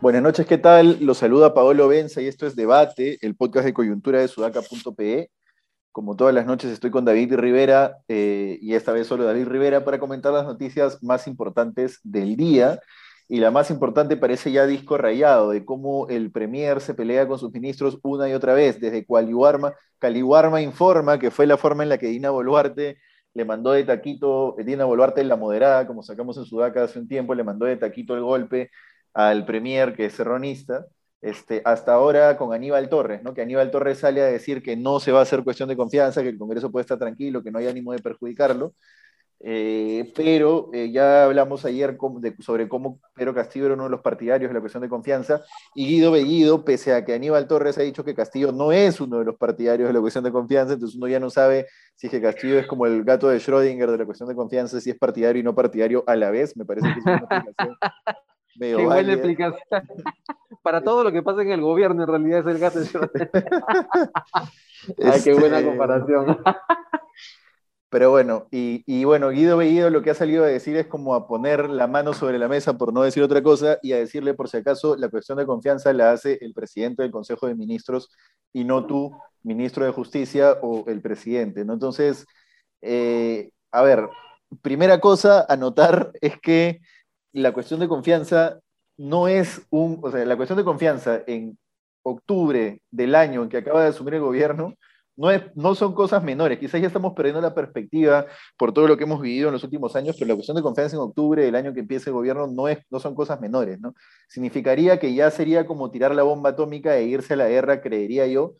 Buenas 0.00 0.22
noches, 0.22 0.46
¿qué 0.46 0.58
tal? 0.58 0.98
Los 1.00 1.18
saluda 1.18 1.52
Paolo 1.52 1.88
Benza 1.88 2.22
y 2.22 2.28
esto 2.28 2.46
es 2.46 2.54
Debate, 2.54 3.18
el 3.20 3.34
podcast 3.34 3.66
de 3.66 3.74
coyuntura 3.74 4.20
de 4.20 4.28
sudaca.pe. 4.28 5.30
Como 5.90 6.16
todas 6.16 6.34
las 6.34 6.46
noches 6.46 6.70
estoy 6.70 6.90
con 6.90 7.04
David 7.04 7.34
Rivera 7.34 7.98
eh, 8.08 8.58
y 8.62 8.74
esta 8.74 8.92
vez 8.92 9.06
solo 9.06 9.24
David 9.24 9.48
Rivera 9.48 9.84
para 9.84 9.98
comentar 9.98 10.32
las 10.32 10.46
noticias 10.46 11.02
más 11.02 11.26
importantes 11.26 11.98
del 12.04 12.36
día. 12.36 12.78
Y 13.28 13.40
la 13.40 13.50
más 13.50 13.70
importante 13.70 14.16
parece 14.16 14.50
ya 14.52 14.66
disco 14.66 14.96
rayado 14.96 15.50
de 15.50 15.64
cómo 15.64 16.08
el 16.08 16.32
Premier 16.32 16.80
se 16.80 16.94
pelea 16.94 17.28
con 17.28 17.38
sus 17.38 17.52
ministros 17.52 17.98
una 18.02 18.28
y 18.28 18.32
otra 18.32 18.54
vez. 18.54 18.80
Desde 18.80 19.04
Caliwarma, 19.04 19.74
Caliwarma 19.98 20.62
informa 20.62 21.18
que 21.18 21.30
fue 21.30 21.46
la 21.46 21.58
forma 21.58 21.82
en 21.82 21.90
la 21.90 21.98
que 21.98 22.06
Dina 22.06 22.30
Boluarte 22.30 22.98
le 23.34 23.44
mandó 23.44 23.72
de 23.72 23.84
taquito, 23.84 24.56
Dina 24.64 24.84
Boluarte 24.86 25.22
la 25.24 25.36
moderada, 25.36 25.86
como 25.86 26.02
sacamos 26.02 26.38
en 26.38 26.44
Sudaca 26.44 26.84
hace 26.84 26.98
un 26.98 27.06
tiempo, 27.08 27.34
le 27.34 27.44
mandó 27.44 27.66
de 27.66 27.76
taquito 27.76 28.14
el 28.14 28.22
golpe 28.22 28.70
al 29.14 29.44
Premier, 29.44 29.94
que 29.94 30.06
es 30.06 30.14
serronista, 30.14 30.86
este, 31.20 31.62
hasta 31.64 31.92
ahora 31.94 32.36
con 32.36 32.52
Aníbal 32.54 32.88
Torres, 32.88 33.22
¿no? 33.22 33.34
que 33.34 33.42
Aníbal 33.42 33.70
Torres 33.70 33.98
sale 33.98 34.22
a 34.22 34.26
decir 34.26 34.62
que 34.62 34.76
no 34.76 35.00
se 35.00 35.12
va 35.12 35.20
a 35.20 35.22
hacer 35.22 35.44
cuestión 35.44 35.68
de 35.68 35.76
confianza, 35.76 36.22
que 36.22 36.28
el 36.30 36.38
Congreso 36.38 36.70
puede 36.70 36.82
estar 36.82 36.98
tranquilo, 36.98 37.42
que 37.42 37.50
no 37.50 37.58
hay 37.58 37.66
ánimo 37.66 37.92
de 37.92 37.98
perjudicarlo. 37.98 38.74
Eh, 39.40 40.12
pero 40.16 40.68
eh, 40.72 40.90
ya 40.90 41.24
hablamos 41.24 41.64
ayer 41.64 41.96
sobre 42.40 42.68
cómo 42.68 42.98
Pedro 43.14 43.34
Castillo 43.34 43.66
era 43.66 43.74
uno 43.74 43.84
de 43.84 43.90
los 43.90 44.00
partidarios 44.00 44.50
de 44.50 44.54
la 44.54 44.60
cuestión 44.60 44.82
de 44.82 44.88
confianza 44.88 45.42
y 45.76 45.86
Guido 45.86 46.10
Bellido, 46.10 46.64
pese 46.64 46.92
a 46.92 47.04
que 47.04 47.14
Aníbal 47.14 47.46
Torres 47.46 47.78
ha 47.78 47.82
dicho 47.82 48.04
que 48.04 48.16
Castillo 48.16 48.50
no 48.50 48.72
es 48.72 49.00
uno 49.00 49.20
de 49.20 49.24
los 49.24 49.36
partidarios 49.36 49.88
de 49.88 49.94
la 49.94 50.00
cuestión 50.00 50.24
de 50.24 50.32
confianza, 50.32 50.74
entonces 50.74 50.96
uno 50.96 51.06
ya 51.06 51.20
no 51.20 51.30
sabe 51.30 51.66
si 51.94 52.08
es 52.08 52.10
que 52.10 52.20
Castillo 52.20 52.58
es 52.58 52.66
como 52.66 52.86
el 52.86 53.04
gato 53.04 53.28
de 53.28 53.38
Schrödinger 53.38 53.90
de 53.90 53.98
la 53.98 54.06
cuestión 54.06 54.28
de 54.28 54.34
confianza, 54.34 54.80
si 54.80 54.90
es 54.90 54.98
partidario 54.98 55.40
y 55.40 55.44
no 55.44 55.54
partidario 55.54 56.02
a 56.06 56.16
la 56.16 56.30
vez, 56.30 56.56
me 56.56 56.64
parece 56.64 56.88
que 56.92 56.98
es 56.98 57.06
una 57.06 57.16
explicación 57.16 57.76
Qué 58.58 58.74
buena 58.74 59.12
explicación. 59.12 59.62
Para 60.62 60.82
todo 60.82 61.04
lo 61.04 61.12
que 61.12 61.22
pasa 61.22 61.42
en 61.42 61.52
el 61.52 61.60
gobierno, 61.60 62.02
en 62.02 62.08
realidad 62.08 62.40
es 62.40 62.46
el 62.46 62.58
gato 62.58 62.80
de 62.80 62.86
Ay, 65.04 65.20
qué 65.22 65.34
buena 65.34 65.58
este, 65.58 65.68
comparación. 65.68 66.38
Pero 67.90 68.10
bueno, 68.10 68.48
y, 68.50 69.04
bueno, 69.04 69.30
Guido 69.30 69.56
Bellido 69.56 69.88
lo 69.88 70.02
que 70.02 70.10
ha 70.10 70.14
salido 70.14 70.44
a 70.44 70.48
decir 70.48 70.76
es 70.76 70.86
como 70.86 71.14
a 71.14 71.26
poner 71.26 71.70
la 71.70 71.86
mano 71.86 72.12
sobre 72.12 72.38
la 72.38 72.46
mesa, 72.46 72.76
por 72.76 72.92
no 72.92 73.02
decir 73.02 73.22
otra 73.22 73.42
cosa, 73.42 73.78
y 73.82 73.92
a 73.92 73.96
decirle, 73.98 74.34
por 74.34 74.48
si 74.50 74.58
acaso, 74.58 74.94
la 74.96 75.08
cuestión 75.08 75.38
de 75.38 75.46
confianza 75.46 75.92
la 75.94 76.12
hace 76.12 76.38
el 76.42 76.52
presidente 76.52 77.02
del 77.02 77.12
Consejo 77.12 77.46
de 77.46 77.54
Ministros 77.54 78.10
y 78.52 78.64
no 78.64 78.86
tú, 78.86 79.16
ministro 79.42 79.86
de 79.86 79.92
Justicia 79.92 80.58
o 80.62 80.84
el 80.88 81.00
presidente, 81.00 81.64
¿no? 81.64 81.72
Entonces, 81.74 82.26
eh, 82.82 83.50
a 83.72 83.82
ver, 83.82 84.08
primera 84.62 85.00
cosa 85.00 85.46
a 85.48 85.56
notar 85.56 86.12
es 86.20 86.38
que 86.40 86.80
la 87.32 87.52
cuestión 87.52 87.80
de 87.80 87.88
confianza 87.88 88.60
no 88.98 89.28
es 89.28 89.62
un, 89.70 90.00
o 90.02 90.10
sea, 90.10 90.24
la 90.24 90.36
cuestión 90.36 90.58
de 90.58 90.64
confianza 90.64 91.22
en 91.26 91.58
octubre 92.02 92.82
del 92.90 93.14
año 93.14 93.42
en 93.42 93.48
que 93.48 93.58
acaba 93.58 93.82
de 93.82 93.88
asumir 93.88 94.14
el 94.14 94.20
gobierno, 94.20 94.74
no, 95.18 95.32
es, 95.32 95.42
no 95.56 95.74
son 95.74 95.92
cosas 95.94 96.22
menores. 96.22 96.58
Quizás 96.60 96.80
ya 96.80 96.86
estamos 96.86 97.12
perdiendo 97.12 97.40
la 97.40 97.52
perspectiva 97.52 98.26
por 98.56 98.72
todo 98.72 98.86
lo 98.86 98.96
que 98.96 99.02
hemos 99.02 99.20
vivido 99.20 99.48
en 99.48 99.52
los 99.52 99.64
últimos 99.64 99.96
años, 99.96 100.14
pero 100.16 100.28
la 100.28 100.34
cuestión 100.36 100.56
de 100.56 100.62
confianza 100.62 100.94
en 100.94 101.02
octubre 101.02 101.44
del 101.44 101.56
año 101.56 101.74
que 101.74 101.80
empieza 101.80 102.08
el 102.08 102.14
gobierno 102.14 102.46
no, 102.46 102.68
es, 102.68 102.78
no 102.88 103.00
son 103.00 103.16
cosas 103.16 103.40
menores. 103.40 103.80
¿no? 103.80 103.94
Significaría 104.28 105.00
que 105.00 105.12
ya 105.14 105.30
sería 105.32 105.66
como 105.66 105.90
tirar 105.90 106.14
la 106.14 106.22
bomba 106.22 106.50
atómica 106.50 106.96
e 106.96 107.04
irse 107.04 107.34
a 107.34 107.36
la 107.36 107.48
guerra, 107.48 107.82
creería 107.82 108.28
yo, 108.28 108.54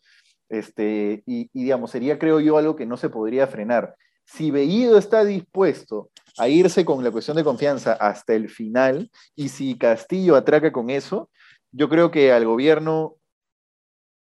este, 0.49 1.23
y, 1.25 1.49
y 1.53 1.63
digamos, 1.63 1.91
sería, 1.91 2.19
creo 2.19 2.41
yo, 2.41 2.57
algo 2.57 2.75
que 2.75 2.85
no 2.85 2.97
se 2.97 3.09
podría 3.09 3.47
frenar. 3.47 3.95
Si 4.25 4.51
Bellido 4.51 4.97
está 4.97 5.23
dispuesto 5.23 6.09
a 6.37 6.49
irse 6.49 6.83
con 6.83 7.03
la 7.05 7.11
cuestión 7.11 7.37
de 7.37 7.45
confianza 7.45 7.93
hasta 7.93 8.33
el 8.33 8.49
final, 8.49 9.09
y 9.33 9.47
si 9.47 9.77
Castillo 9.77 10.35
atraca 10.35 10.73
con 10.73 10.89
eso, 10.89 11.29
yo 11.71 11.87
creo 11.87 12.11
que 12.11 12.33
al 12.33 12.45
gobierno 12.45 13.15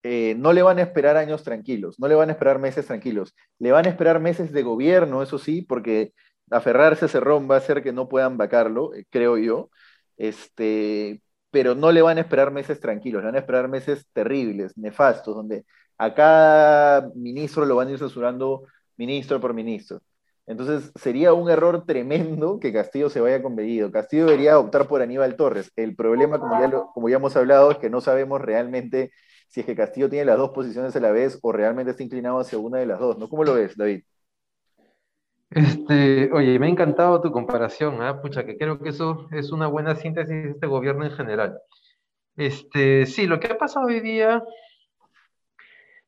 eh, 0.03 0.36
no 0.38 0.53
le 0.53 0.62
van 0.62 0.80
a 0.80 0.84
esperar 0.84 1.18
años 1.18 1.44
tranquilos, 1.44 2.00
no 2.00 2.08
le 2.08 2.16
van 2.16 2.30
a 2.30 2.34
esperar 2.34 2.59
meses 2.59 2.86
tranquilos, 2.86 3.36
le 3.59 3.72
van 3.72 3.86
a 3.86 3.90
esperar 3.90 4.19
meses 4.19 4.52
de 4.52 4.64
gobierno, 4.64 5.24
eso 5.24 5.38
sí, 5.40 5.62
porque 5.62 6.14
aferrarse 6.52 7.06
a 7.06 7.08
Cerrón 7.08 7.50
va 7.50 7.56
a 7.56 7.59
hacer 7.59 7.81
que 7.84 7.94
no 7.94 8.09
puedan 8.09 8.38
vacarlo, 8.38 8.94
eh, 8.94 9.06
creo 9.09 9.38
yo, 9.38 9.69
este, 10.18 11.22
pero 11.52 11.75
no 11.75 11.92
le 11.92 12.02
van 12.02 12.18
a 12.18 12.22
esperar 12.22 12.52
meses 12.52 12.80
tranquilos, 12.80 13.22
le 13.22 13.28
van 13.28 13.36
a 13.36 13.40
esperar 13.40 13.68
meses 13.69 14.08
terribles, 14.13 14.78
nefastos, 14.78 15.36
donde 15.36 15.66
a 15.97 16.13
cada 16.13 17.09
ministro 17.16 17.66
lo 17.66 17.75
van 17.78 17.88
a 17.88 17.92
ir 17.92 18.00
censurando 18.00 18.66
ministro 18.97 19.40
por 19.40 19.53
ministro. 19.53 20.02
Entonces 20.46 20.92
sería 20.96 21.34
un 21.34 21.50
error 21.50 21.86
tremendo 21.86 22.59
que 22.59 22.74
Castillo 22.74 23.09
se 23.09 23.22
vaya 23.22 23.42
con 23.42 23.56
Bellido. 23.56 23.92
Castillo 23.92 24.25
debería 24.25 24.59
optar 24.59 24.88
por 24.88 25.02
Aníbal 25.02 25.36
Torres. 25.38 25.72
El 25.78 25.96
problema, 25.96 26.40
como 26.40 26.59
ya, 26.59 26.69
como 26.94 27.09
ya 27.09 27.16
hemos 27.16 27.36
hablado, 27.38 27.72
es 27.72 27.78
que 27.78 27.90
no 27.90 28.02
sabemos 28.02 28.42
realmente 28.42 29.12
si 29.53 29.59
es 29.59 29.68
que 29.68 29.75
Castillo 29.75 30.09
tiene 30.09 30.25
las 30.25 30.38
dos 30.38 30.50
posiciones 30.50 30.96
a 30.96 31.00
la 31.00 31.12
vez 31.12 31.38
o 31.44 31.52
realmente 31.52 31.91
está 31.91 32.02
inclinado 32.02 32.40
hacia 32.40 32.58
una 32.58 32.80
de 32.80 32.88
las 32.88 33.00
dos. 33.00 33.19
¿no? 33.19 33.30
¿Cómo 33.30 33.44
lo 33.44 33.53
ves, 33.53 33.78
David? 33.78 34.02
Este, 35.52 36.31
oye, 36.34 36.58
me 36.58 36.66
ha 36.66 36.69
encantado 36.69 37.22
tu 37.22 37.31
comparación, 37.31 38.03
¿eh? 38.03 38.16
pucha, 38.19 38.44
que 38.44 38.58
creo 38.58 38.80
que 38.80 38.90
eso 38.90 39.28
es 39.31 39.52
una 39.52 39.68
buena 39.68 39.96
síntesis 39.96 40.44
de 40.44 40.50
este 40.50 40.66
gobierno 40.66 41.06
en 41.06 41.12
general. 41.12 41.59
Este, 42.36 43.06
sí, 43.06 43.28
lo 43.28 43.40
que 43.40 43.46
ha 43.46 43.58
pasado 43.59 43.86
hoy 43.86 44.00
día 44.00 44.44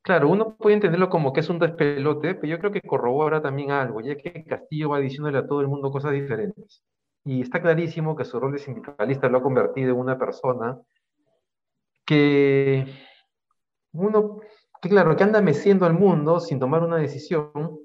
Claro, 0.02 0.30
uno 0.30 0.56
puede 0.56 0.76
entenderlo 0.76 1.10
como 1.10 1.34
que 1.34 1.42
es 1.42 1.50
un 1.50 1.60
despelote, 1.60 2.36
pero 2.36 2.48
yo 2.48 2.60
creo 2.60 2.72
que 2.72 2.82
corrobora 2.82 3.42
también 3.42 3.72
algo, 3.72 4.02
ya 4.02 4.16
que 4.16 4.44
Castillo 4.44 4.90
va 4.90 5.00
diciéndole 5.00 5.40
a 5.40 5.48
todo 5.48 5.62
el 5.62 5.68
mundo 5.68 5.92
cosas 5.92 6.14
diferentes. 6.14 6.84
Y 7.24 7.42
está 7.42 7.62
clarísimo 7.62 8.16
que 8.16 8.26
su 8.26 8.40
rol 8.40 8.52
de 8.54 8.60
sindicalista 8.60 9.30
lo 9.30 9.40
ha 9.40 9.44
convertido 9.44 9.92
en 9.94 10.00
una 10.00 10.18
persona 10.20 10.80
que 12.06 12.86
uno, 13.96 14.40
que 14.82 14.90
claro, 14.90 15.16
que 15.16 15.24
anda 15.24 15.42
meciendo 15.42 15.86
al 15.86 15.94
mundo 15.94 16.40
sin 16.40 16.60
tomar 16.60 16.84
una 16.84 16.98
decisión 16.98 17.80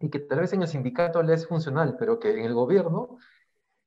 y 0.00 0.10
que 0.10 0.20
tal 0.20 0.40
vez 0.40 0.52
en 0.52 0.62
el 0.62 0.68
sindicato 0.68 1.22
le 1.22 1.34
es 1.34 1.46
funcional, 1.46 1.96
pero 1.98 2.18
que 2.18 2.30
en 2.30 2.44
el 2.44 2.54
gobierno 2.54 3.18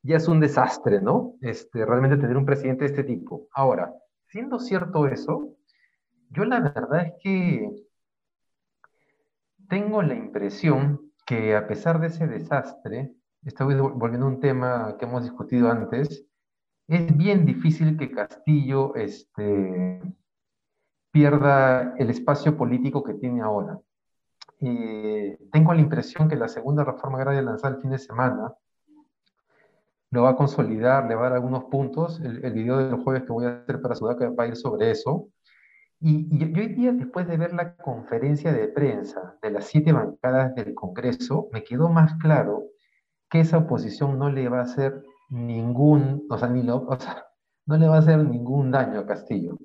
ya 0.03 0.17
es 0.17 0.27
un 0.27 0.39
desastre, 0.39 1.01
¿no? 1.01 1.35
Este, 1.41 1.85
realmente 1.85 2.17
tener 2.17 2.38
un 2.38 2.45
presidente 2.45 2.85
de 2.85 2.91
este 2.91 3.03
tipo. 3.03 3.47
Ahora, 3.53 3.94
siendo 4.27 4.59
cierto 4.59 5.07
eso, 5.07 5.56
yo 6.29 6.45
la 6.45 6.59
verdad 6.59 7.07
es 7.07 7.13
que 7.22 7.69
tengo 9.67 10.01
la 10.01 10.16
impresión 10.16 11.11
que 11.25 11.56
a 11.56 11.67
pesar 11.67 12.00
de 12.00 12.07
ese 12.07 12.25
desastre, 12.27 13.13
estoy 13.44 13.75
volviendo 13.75 14.25
a 14.25 14.29
un 14.29 14.39
tema 14.39 14.95
que 14.97 15.06
hemos 15.06 15.23
discutido 15.23 15.69
antes, 15.69 16.25
es 16.88 17.17
bien 17.17 17.45
difícil 17.45 17.97
que 17.97 18.11
Castillo 18.11 18.95
este, 18.95 20.01
pierda 21.17 21.95
el 21.97 22.11
espacio 22.11 22.55
político 22.55 23.03
que 23.03 23.16
tiene 23.16 23.41
ahora. 23.41 23.79
Eh, 24.59 25.39
tengo 25.51 25.73
la 25.73 25.81
impresión 25.81 26.29
que 26.29 26.35
la 26.35 26.47
segunda 26.47 26.83
reforma 26.83 27.17
agraria 27.17 27.41
lanzada 27.41 27.75
el 27.75 27.81
fin 27.81 27.89
de 27.89 27.97
semana 27.97 28.53
lo 30.11 30.23
va 30.23 30.29
a 30.29 30.35
consolidar, 30.35 31.07
le 31.07 31.16
va 31.16 31.22
a 31.22 31.29
dar 31.29 31.33
algunos 31.33 31.66
puntos. 31.66 32.19
El, 32.19 32.45
el 32.45 32.53
video 32.53 32.77
del 32.77 33.01
jueves 33.03 33.23
que 33.23 33.31
voy 33.31 33.45
a 33.45 33.63
hacer 33.63 33.81
para 33.81 33.95
Sudaca 33.95 34.29
va 34.29 34.44
a 34.44 34.47
ir 34.47 34.56
sobre 34.56 34.91
eso. 34.91 35.27
Y, 36.00 36.38
yo 36.38 36.61
hoy 36.61 36.75
día, 36.75 36.91
después 36.91 37.27
de 37.27 37.38
ver 37.38 37.51
la 37.53 37.75
conferencia 37.77 38.53
de 38.53 38.67
prensa 38.67 39.38
de 39.41 39.50
las 39.50 39.66
siete 39.66 39.91
bancadas 39.91 40.53
del 40.53 40.75
Congreso, 40.75 41.50
me 41.51 41.63
quedó 41.63 41.89
más 41.89 42.13
claro 42.22 42.66
que 43.27 43.39
esa 43.39 43.57
oposición 43.57 44.19
no 44.19 44.29
le 44.29 44.50
va 44.50 44.59
a 44.59 44.63
hacer 44.69 45.01
ningún, 45.29 46.27
o 46.29 46.38
sea, 46.38 46.47
ni 46.47 46.61
lo, 46.61 46.85
o 46.85 47.00
sea, 47.00 47.25
no 47.66 47.77
le 47.77 47.88
va 47.88 47.95
a 47.95 48.00
hacer 48.00 48.23
ningún 48.23 48.69
daño 48.69 49.00
a 49.00 49.07
Castillo. 49.07 49.57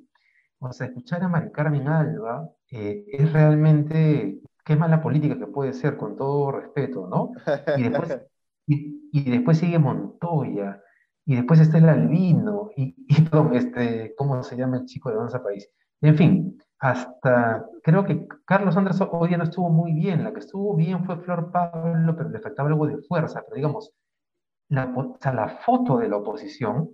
O 0.63 0.73
sea, 0.73 0.87
escuchar 0.87 1.23
a 1.25 1.29
Mari 1.29 1.51
Carmen 1.51 1.89
Alba 1.89 2.49
eh, 2.71 3.05
es 3.09 3.33
realmente, 3.33 4.41
qué 4.65 4.77
mala 4.77 5.03
política 5.03 5.39
que 5.39 5.47
puede 5.47 5.73
ser, 5.73 5.97
con 5.97 6.17
todo 6.17 6.53
respeto, 6.53 7.09
¿no? 7.09 7.33
Y 7.77 7.83
después, 7.83 8.21
y, 8.67 9.11
y 9.13 9.31
después 9.31 9.59
sigue 9.59 9.79
Montoya, 9.79 10.81
y 11.25 11.37
después 11.37 11.61
está 11.61 11.79
el 11.79 11.89
Albino, 11.89 12.71
y, 12.77 12.95
y 13.09 13.15
este, 13.57 14.15
¿cómo 14.17 14.43
se 14.43 14.57
llama 14.57 14.79
el 14.79 14.87
chico 14.87 15.11
de 15.11 15.17
Danza 15.17 15.43
País? 15.43 15.69
En 16.01 16.17
fin, 16.17 16.59
hasta 16.79 17.65
creo 17.83 18.05
que 18.05 18.27
Carlos 18.45 18.77
Andrés 18.77 19.01
hoy 19.11 19.29
día 19.29 19.39
no 19.39 19.45
estuvo 19.45 19.71
muy 19.71 19.93
bien. 19.93 20.25
La 20.25 20.33
que 20.33 20.41
estuvo 20.41 20.75
bien 20.75 21.05
fue 21.05 21.17
Flor 21.19 21.53
Pablo, 21.53 22.17
pero 22.17 22.29
le 22.29 22.41
faltaba 22.41 22.69
algo 22.69 22.87
de 22.87 22.99
fuerza. 23.03 23.43
Pero 23.43 23.57
digamos, 23.57 23.93
la, 24.69 24.93
la 25.33 25.49
foto 25.65 25.99
de 25.99 26.09
la 26.09 26.17
oposición 26.17 26.91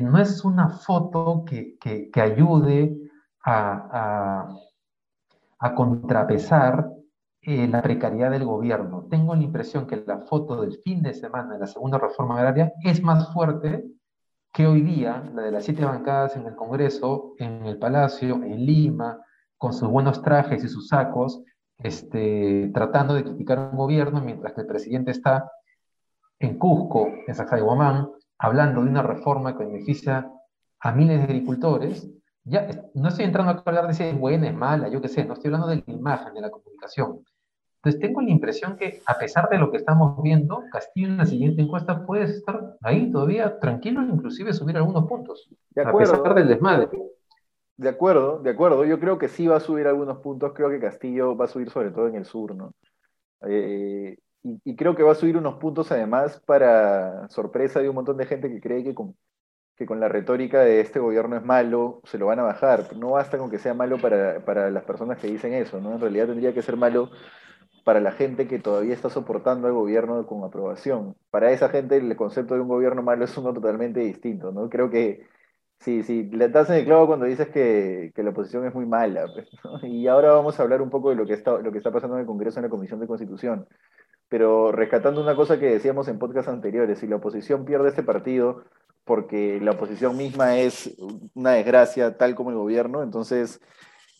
no 0.00 0.18
es 0.18 0.44
una 0.44 0.68
foto 0.68 1.44
que, 1.44 1.76
que, 1.78 2.20
ayude 2.20 2.96
a, 3.44 4.48
a, 5.58 5.74
contrapesar 5.74 6.90
eh, 7.40 7.66
la 7.68 7.82
precariedad 7.82 8.30
del 8.30 8.44
gobierno. 8.44 9.06
Tengo 9.10 9.34
la 9.34 9.42
impresión 9.42 9.86
que 9.86 10.02
la 10.06 10.18
foto 10.18 10.60
del 10.60 10.78
fin 10.78 11.02
de 11.02 11.14
semana 11.14 11.54
de 11.54 11.60
la 11.60 11.66
segunda 11.66 11.98
reforma 11.98 12.38
agraria 12.38 12.72
es 12.84 13.02
más 13.02 13.32
fuerte 13.32 13.84
que 14.52 14.66
hoy 14.66 14.82
día, 14.82 15.22
la 15.34 15.42
de 15.42 15.50
las 15.50 15.64
siete 15.64 15.84
bancadas 15.84 16.36
en 16.36 16.46
el 16.46 16.54
Congreso, 16.54 17.34
en 17.38 17.64
el 17.66 17.78
Palacio, 17.78 18.36
en 18.36 18.66
Lima, 18.66 19.18
con 19.56 19.72
sus 19.72 19.88
buenos 19.88 20.20
trajes 20.22 20.62
y 20.62 20.68
sus 20.68 20.88
sacos, 20.88 21.42
este, 21.78 22.70
tratando 22.74 23.14
de 23.14 23.24
criticar 23.24 23.58
un 23.58 23.76
gobierno, 23.76 24.20
mientras 24.20 24.52
que 24.52 24.60
el 24.60 24.66
presidente 24.66 25.10
está 25.10 25.50
en 26.38 26.58
Cusco, 26.58 27.08
en 27.26 27.34
Sacsayhuamán, 27.34 28.10
hablando 28.42 28.82
de 28.82 28.90
una 28.90 29.02
reforma 29.02 29.56
que 29.56 29.64
beneficia 29.64 30.28
a 30.80 30.92
miles 30.92 31.18
de 31.18 31.24
agricultores, 31.24 32.10
ya 32.42 32.68
no 32.94 33.08
estoy 33.08 33.24
entrando 33.24 33.52
a 33.52 33.62
hablar 33.64 33.86
de 33.86 33.94
si 33.94 34.02
es 34.02 34.18
buena, 34.18 34.48
es 34.48 34.54
mala, 34.54 34.88
yo 34.88 35.00
qué 35.00 35.06
sé, 35.06 35.24
no 35.24 35.34
estoy 35.34 35.48
hablando 35.48 35.68
de 35.68 35.84
la 35.86 35.92
imagen, 35.92 36.34
de 36.34 36.40
la 36.40 36.50
comunicación. 36.50 37.24
Entonces 37.76 38.00
tengo 38.00 38.20
la 38.20 38.30
impresión 38.30 38.76
que 38.76 39.00
a 39.06 39.16
pesar 39.16 39.48
de 39.48 39.58
lo 39.58 39.70
que 39.70 39.76
estamos 39.76 40.20
viendo, 40.22 40.64
Castillo 40.72 41.06
en 41.06 41.18
la 41.18 41.26
siguiente 41.26 41.62
encuesta 41.62 42.04
puede 42.04 42.24
estar 42.24 42.76
ahí 42.82 43.12
todavía 43.12 43.60
tranquilo, 43.60 44.02
inclusive 44.02 44.52
subir 44.52 44.76
algunos 44.76 45.06
puntos, 45.06 45.48
de 45.70 45.82
acuerdo. 45.82 46.14
a 46.14 46.16
pesar 46.16 46.34
del 46.34 46.48
desmadre. 46.48 46.88
De 47.76 47.88
acuerdo, 47.88 48.40
de 48.40 48.50
acuerdo. 48.50 48.84
Yo 48.84 48.98
creo 48.98 49.18
que 49.18 49.28
sí 49.28 49.46
va 49.46 49.56
a 49.56 49.60
subir 49.60 49.86
algunos 49.86 50.18
puntos. 50.18 50.52
Creo 50.52 50.68
que 50.68 50.78
Castillo 50.78 51.36
va 51.36 51.46
a 51.46 51.48
subir 51.48 51.70
sobre 51.70 51.90
todo 51.90 52.06
en 52.08 52.16
el 52.16 52.24
sur, 52.24 52.54
¿no? 52.54 52.74
Eh, 53.48 54.16
y, 54.42 54.76
creo 54.76 54.94
que 54.96 55.02
va 55.02 55.12
a 55.12 55.14
subir 55.14 55.36
unos 55.36 55.54
puntos 55.58 55.92
además 55.92 56.40
para 56.46 57.28
sorpresa 57.28 57.80
de 57.80 57.88
un 57.88 57.94
montón 57.94 58.16
de 58.16 58.26
gente 58.26 58.50
que 58.50 58.60
cree 58.60 58.84
que 58.84 58.94
con, 58.94 59.16
que 59.76 59.86
con 59.86 60.00
la 60.00 60.08
retórica 60.08 60.60
de 60.60 60.80
este 60.80 61.00
gobierno 61.00 61.36
es 61.36 61.44
malo, 61.44 62.00
se 62.04 62.18
lo 62.18 62.26
van 62.26 62.40
a 62.40 62.44
bajar. 62.44 62.96
No 62.96 63.12
basta 63.12 63.38
con 63.38 63.50
que 63.50 63.58
sea 63.58 63.74
malo 63.74 63.98
para, 63.98 64.44
para 64.44 64.70
las 64.70 64.84
personas 64.84 65.18
que 65.18 65.28
dicen 65.28 65.54
eso, 65.54 65.80
¿no? 65.80 65.94
En 65.94 66.00
realidad 66.00 66.26
tendría 66.28 66.54
que 66.54 66.62
ser 66.62 66.76
malo 66.76 67.10
para 67.84 68.00
la 68.00 68.12
gente 68.12 68.48
que 68.48 68.58
todavía 68.58 68.94
está 68.94 69.10
soportando 69.10 69.66
al 69.68 69.74
gobierno 69.74 70.26
con 70.26 70.44
aprobación. 70.44 71.16
Para 71.30 71.52
esa 71.52 71.68
gente 71.68 71.96
el 71.96 72.16
concepto 72.16 72.54
de 72.54 72.60
un 72.60 72.68
gobierno 72.68 73.02
malo 73.02 73.24
es 73.24 73.36
uno 73.36 73.52
totalmente 73.54 74.00
distinto, 74.00 74.52
¿no? 74.52 74.68
Creo 74.70 74.90
que 74.90 75.26
Sí, 75.82 76.04
sí, 76.04 76.22
le 76.30 76.48
das 76.48 76.70
en 76.70 76.76
el 76.76 76.84
clavo 76.84 77.08
cuando 77.08 77.26
dices 77.26 77.48
que, 77.48 78.12
la 78.16 78.30
oposición 78.30 78.64
es 78.66 78.72
muy 78.74 78.86
mala. 78.86 79.26
Pues, 79.34 79.48
y 79.82 80.06
ahora 80.06 80.32
vamos 80.32 80.58
a 80.58 80.62
hablar 80.62 80.80
un 80.80 80.90
poco 80.90 81.10
de 81.10 81.16
lo 81.16 81.26
que, 81.26 81.32
está, 81.32 81.58
lo 81.58 81.72
que 81.72 81.78
está 81.78 81.90
pasando 81.90 82.14
en 82.16 82.20
el 82.20 82.26
Congreso 82.26 82.60
en 82.60 82.64
la 82.64 82.70
Comisión 82.70 83.00
de 83.00 83.08
Constitución. 83.08 83.66
Pero 84.32 84.72
rescatando 84.72 85.20
una 85.20 85.36
cosa 85.36 85.60
que 85.60 85.66
decíamos 85.66 86.08
en 86.08 86.18
podcast 86.18 86.48
anteriores, 86.48 87.00
si 87.00 87.06
la 87.06 87.16
oposición 87.16 87.66
pierde 87.66 87.90
este 87.90 88.02
partido 88.02 88.64
porque 89.04 89.60
la 89.60 89.72
oposición 89.72 90.16
misma 90.16 90.56
es 90.56 90.96
una 91.34 91.50
desgracia 91.50 92.16
tal 92.16 92.34
como 92.34 92.48
el 92.48 92.56
gobierno, 92.56 93.02
entonces 93.02 93.60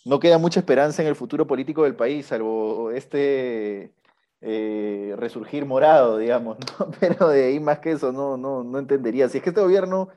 no 0.04 0.20
queda 0.20 0.36
mucha 0.36 0.60
esperanza 0.60 1.00
en 1.00 1.08
el 1.08 1.16
futuro 1.16 1.46
político 1.46 1.84
del 1.84 1.96
país, 1.96 2.26
salvo 2.26 2.90
este 2.90 3.94
eh, 4.42 5.14
resurgir 5.16 5.64
morado, 5.64 6.18
digamos, 6.18 6.58
Pero 7.00 7.28
de 7.30 7.44
ahí 7.44 7.58
más 7.58 7.78
que 7.78 7.92
eso 7.92 8.12
no, 8.12 8.36
no, 8.36 8.64
no 8.64 8.78
entendería. 8.78 9.30
Si 9.30 9.38
es 9.38 9.42
que 9.42 9.48
este 9.48 9.62
gobierno 9.62 10.10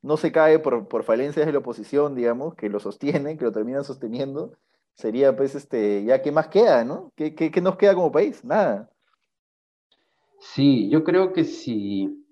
no 0.00 0.16
se 0.16 0.32
cae 0.32 0.60
por, 0.60 0.88
por 0.88 1.04
falencias 1.04 1.44
de 1.44 1.52
la 1.52 1.58
oposición, 1.58 2.14
digamos, 2.14 2.54
que 2.54 2.70
lo 2.70 2.80
sostiene, 2.80 3.36
que 3.36 3.44
lo 3.44 3.52
terminan 3.52 3.84
sosteniendo, 3.84 4.54
sería 4.94 5.36
pues 5.36 5.54
este, 5.54 6.04
ya 6.04 6.22
qué 6.22 6.32
más 6.32 6.48
queda, 6.48 6.84
¿no? 6.84 7.12
¿Qué, 7.16 7.34
qué, 7.34 7.60
nos 7.60 7.76
queda 7.76 7.94
como 7.94 8.10
país? 8.12 8.42
Nada. 8.46 8.88
Sí, 10.42 10.90
yo 10.90 11.04
creo 11.04 11.32
que 11.32 11.44
si 11.44 12.26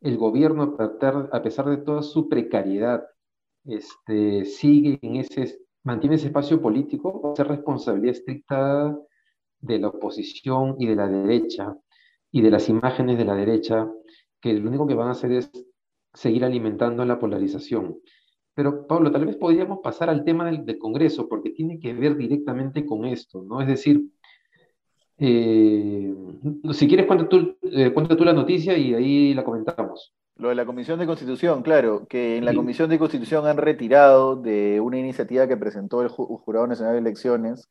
el 0.00 0.16
gobierno, 0.16 0.76
a 0.78 1.42
pesar 1.42 1.66
de 1.66 1.76
toda 1.76 2.02
su 2.02 2.28
precariedad, 2.28 3.04
este, 3.64 4.46
sigue 4.46 4.98
en 5.02 5.16
ese, 5.16 5.58
mantiene 5.84 6.16
ese 6.16 6.28
espacio 6.28 6.60
político, 6.60 7.20
va 7.20 7.32
a 7.32 7.36
ser 7.36 7.48
responsabilidad 7.48 8.16
estricta 8.16 8.98
de 9.60 9.78
la 9.78 9.88
oposición 9.88 10.76
y 10.78 10.86
de 10.86 10.96
la 10.96 11.06
derecha 11.06 11.76
y 12.32 12.40
de 12.40 12.50
las 12.50 12.68
imágenes 12.70 13.18
de 13.18 13.24
la 13.26 13.34
derecha, 13.34 13.86
que 14.40 14.54
lo 14.54 14.68
único 14.68 14.86
que 14.86 14.94
van 14.94 15.08
a 15.08 15.12
hacer 15.12 15.32
es 15.32 15.50
seguir 16.14 16.44
alimentando 16.44 17.04
la 17.04 17.18
polarización. 17.18 17.98
Pero, 18.54 18.86
Pablo, 18.86 19.12
tal 19.12 19.26
vez 19.26 19.36
podríamos 19.36 19.80
pasar 19.82 20.08
al 20.08 20.24
tema 20.24 20.50
del, 20.50 20.78
Congreso, 20.78 21.28
porque 21.28 21.50
tiene 21.50 21.78
que 21.78 21.92
ver 21.92 22.16
directamente 22.16 22.86
con 22.86 23.04
esto, 23.04 23.42
¿no? 23.42 23.60
Es 23.60 23.68
decir, 23.68 24.02
eh, 25.20 26.14
si 26.72 26.88
quieres, 26.88 27.06
cuenta 27.06 27.28
tú, 27.28 27.56
eh, 27.62 27.92
cuenta 27.92 28.16
tú 28.16 28.24
la 28.24 28.32
noticia 28.32 28.76
y 28.76 28.94
ahí 28.94 29.34
la 29.34 29.44
comentamos. 29.44 30.14
Lo 30.36 30.48
de 30.48 30.54
la 30.54 30.64
Comisión 30.64 30.98
de 30.98 31.06
Constitución, 31.06 31.62
claro, 31.62 32.06
que 32.08 32.38
en 32.38 32.46
la 32.46 32.54
Comisión 32.54 32.88
de 32.88 32.98
Constitución 32.98 33.46
han 33.46 33.58
retirado 33.58 34.36
de 34.36 34.80
una 34.80 34.98
iniciativa 34.98 35.46
que 35.46 35.58
presentó 35.58 36.00
el 36.00 36.08
Jurado 36.08 36.66
Nacional 36.66 36.94
de 36.94 37.00
Elecciones 37.00 37.68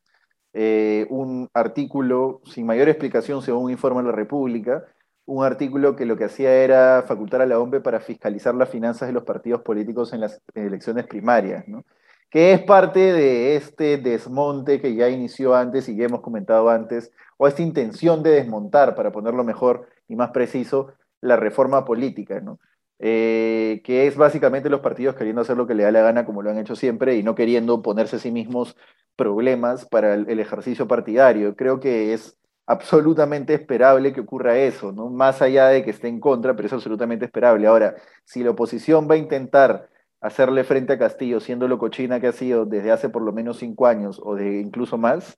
eh, 0.53 1.07
un 1.09 1.49
artículo 1.53 2.41
sin 2.45 2.65
mayor 2.65 2.89
explicación 2.89 3.41
según 3.41 3.65
un 3.65 3.71
informe 3.71 4.01
de 4.01 4.09
la 4.09 4.15
República, 4.15 4.83
un 5.25 5.43
artículo 5.43 5.95
que 5.95 6.05
lo 6.05 6.17
que 6.17 6.25
hacía 6.25 6.53
era 6.63 7.03
facultar 7.07 7.41
a 7.41 7.45
la 7.47 7.59
OMP 7.59 7.81
para 7.81 7.99
fiscalizar 7.99 8.55
las 8.55 8.69
finanzas 8.69 9.07
de 9.07 9.13
los 9.13 9.23
partidos 9.23 9.61
políticos 9.61 10.13
en 10.13 10.21
las 10.21 10.41
elecciones 10.53 11.07
primarias, 11.07 11.67
¿no? 11.67 11.83
Que 12.29 12.53
es 12.53 12.61
parte 12.61 13.13
de 13.13 13.55
este 13.55 13.97
desmonte 13.97 14.79
que 14.79 14.95
ya 14.95 15.09
inició 15.09 15.55
antes 15.55 15.89
y 15.89 15.95
ya 15.95 16.05
hemos 16.05 16.21
comentado 16.21 16.69
antes, 16.69 17.11
o 17.37 17.47
esta 17.47 17.61
intención 17.61 18.23
de 18.23 18.31
desmontar, 18.31 18.95
para 18.95 19.11
ponerlo 19.11 19.43
mejor 19.43 19.87
y 20.07 20.15
más 20.15 20.31
preciso, 20.31 20.93
la 21.21 21.35
reforma 21.35 21.85
política, 21.85 22.39
¿no? 22.39 22.59
Eh, 23.01 23.81
que 23.85 24.07
es 24.07 24.17
básicamente 24.17 24.69
los 24.69 24.81
partidos 24.81 25.15
queriendo 25.15 25.41
hacer 25.41 25.55
lo 25.55 25.65
que 25.65 25.73
le 25.73 25.83
da 25.83 25.91
la 25.91 26.01
gana 26.01 26.25
como 26.25 26.41
lo 26.41 26.49
han 26.49 26.57
hecho 26.57 26.75
siempre 26.75 27.15
y 27.15 27.23
no 27.23 27.33
queriendo 27.33 27.81
ponerse 27.81 28.17
a 28.17 28.19
sí 28.19 28.29
mismos 28.29 28.75
problemas 29.15 29.85
para 29.85 30.15
el 30.15 30.39
ejercicio 30.39 30.87
partidario. 30.87 31.55
Creo 31.55 31.79
que 31.79 32.13
es 32.13 32.37
absolutamente 32.69 33.55
esperable 33.55 34.13
que 34.13 34.21
ocurra 34.21 34.59
eso, 34.59 34.91
¿no? 34.91 35.09
Más 35.09 35.41
allá 35.41 35.69
de 35.69 35.83
que 35.83 35.89
esté 35.89 36.07
en 36.07 36.19
contra, 36.19 36.55
pero 36.55 36.67
es 36.67 36.73
absolutamente 36.73 37.25
esperable. 37.25 37.65
Ahora, 37.65 37.95
si 38.25 38.43
la 38.43 38.51
oposición 38.51 39.09
va 39.09 39.15
a 39.15 39.17
intentar 39.17 39.89
hacerle 40.21 40.63
frente 40.63 40.93
a 40.93 40.99
Castillo, 40.99 41.39
siendo 41.39 41.67
lo 41.67 41.77
cochina 41.77 42.19
que 42.19 42.27
ha 42.27 42.31
sido 42.31 42.65
desde 42.65 42.91
hace 42.91 43.09
por 43.09 43.21
lo 43.21 43.31
menos 43.31 43.57
cinco 43.57 43.87
años 43.87 44.19
o 44.23 44.35
de 44.35 44.59
incluso 44.59 44.97
más, 44.97 45.37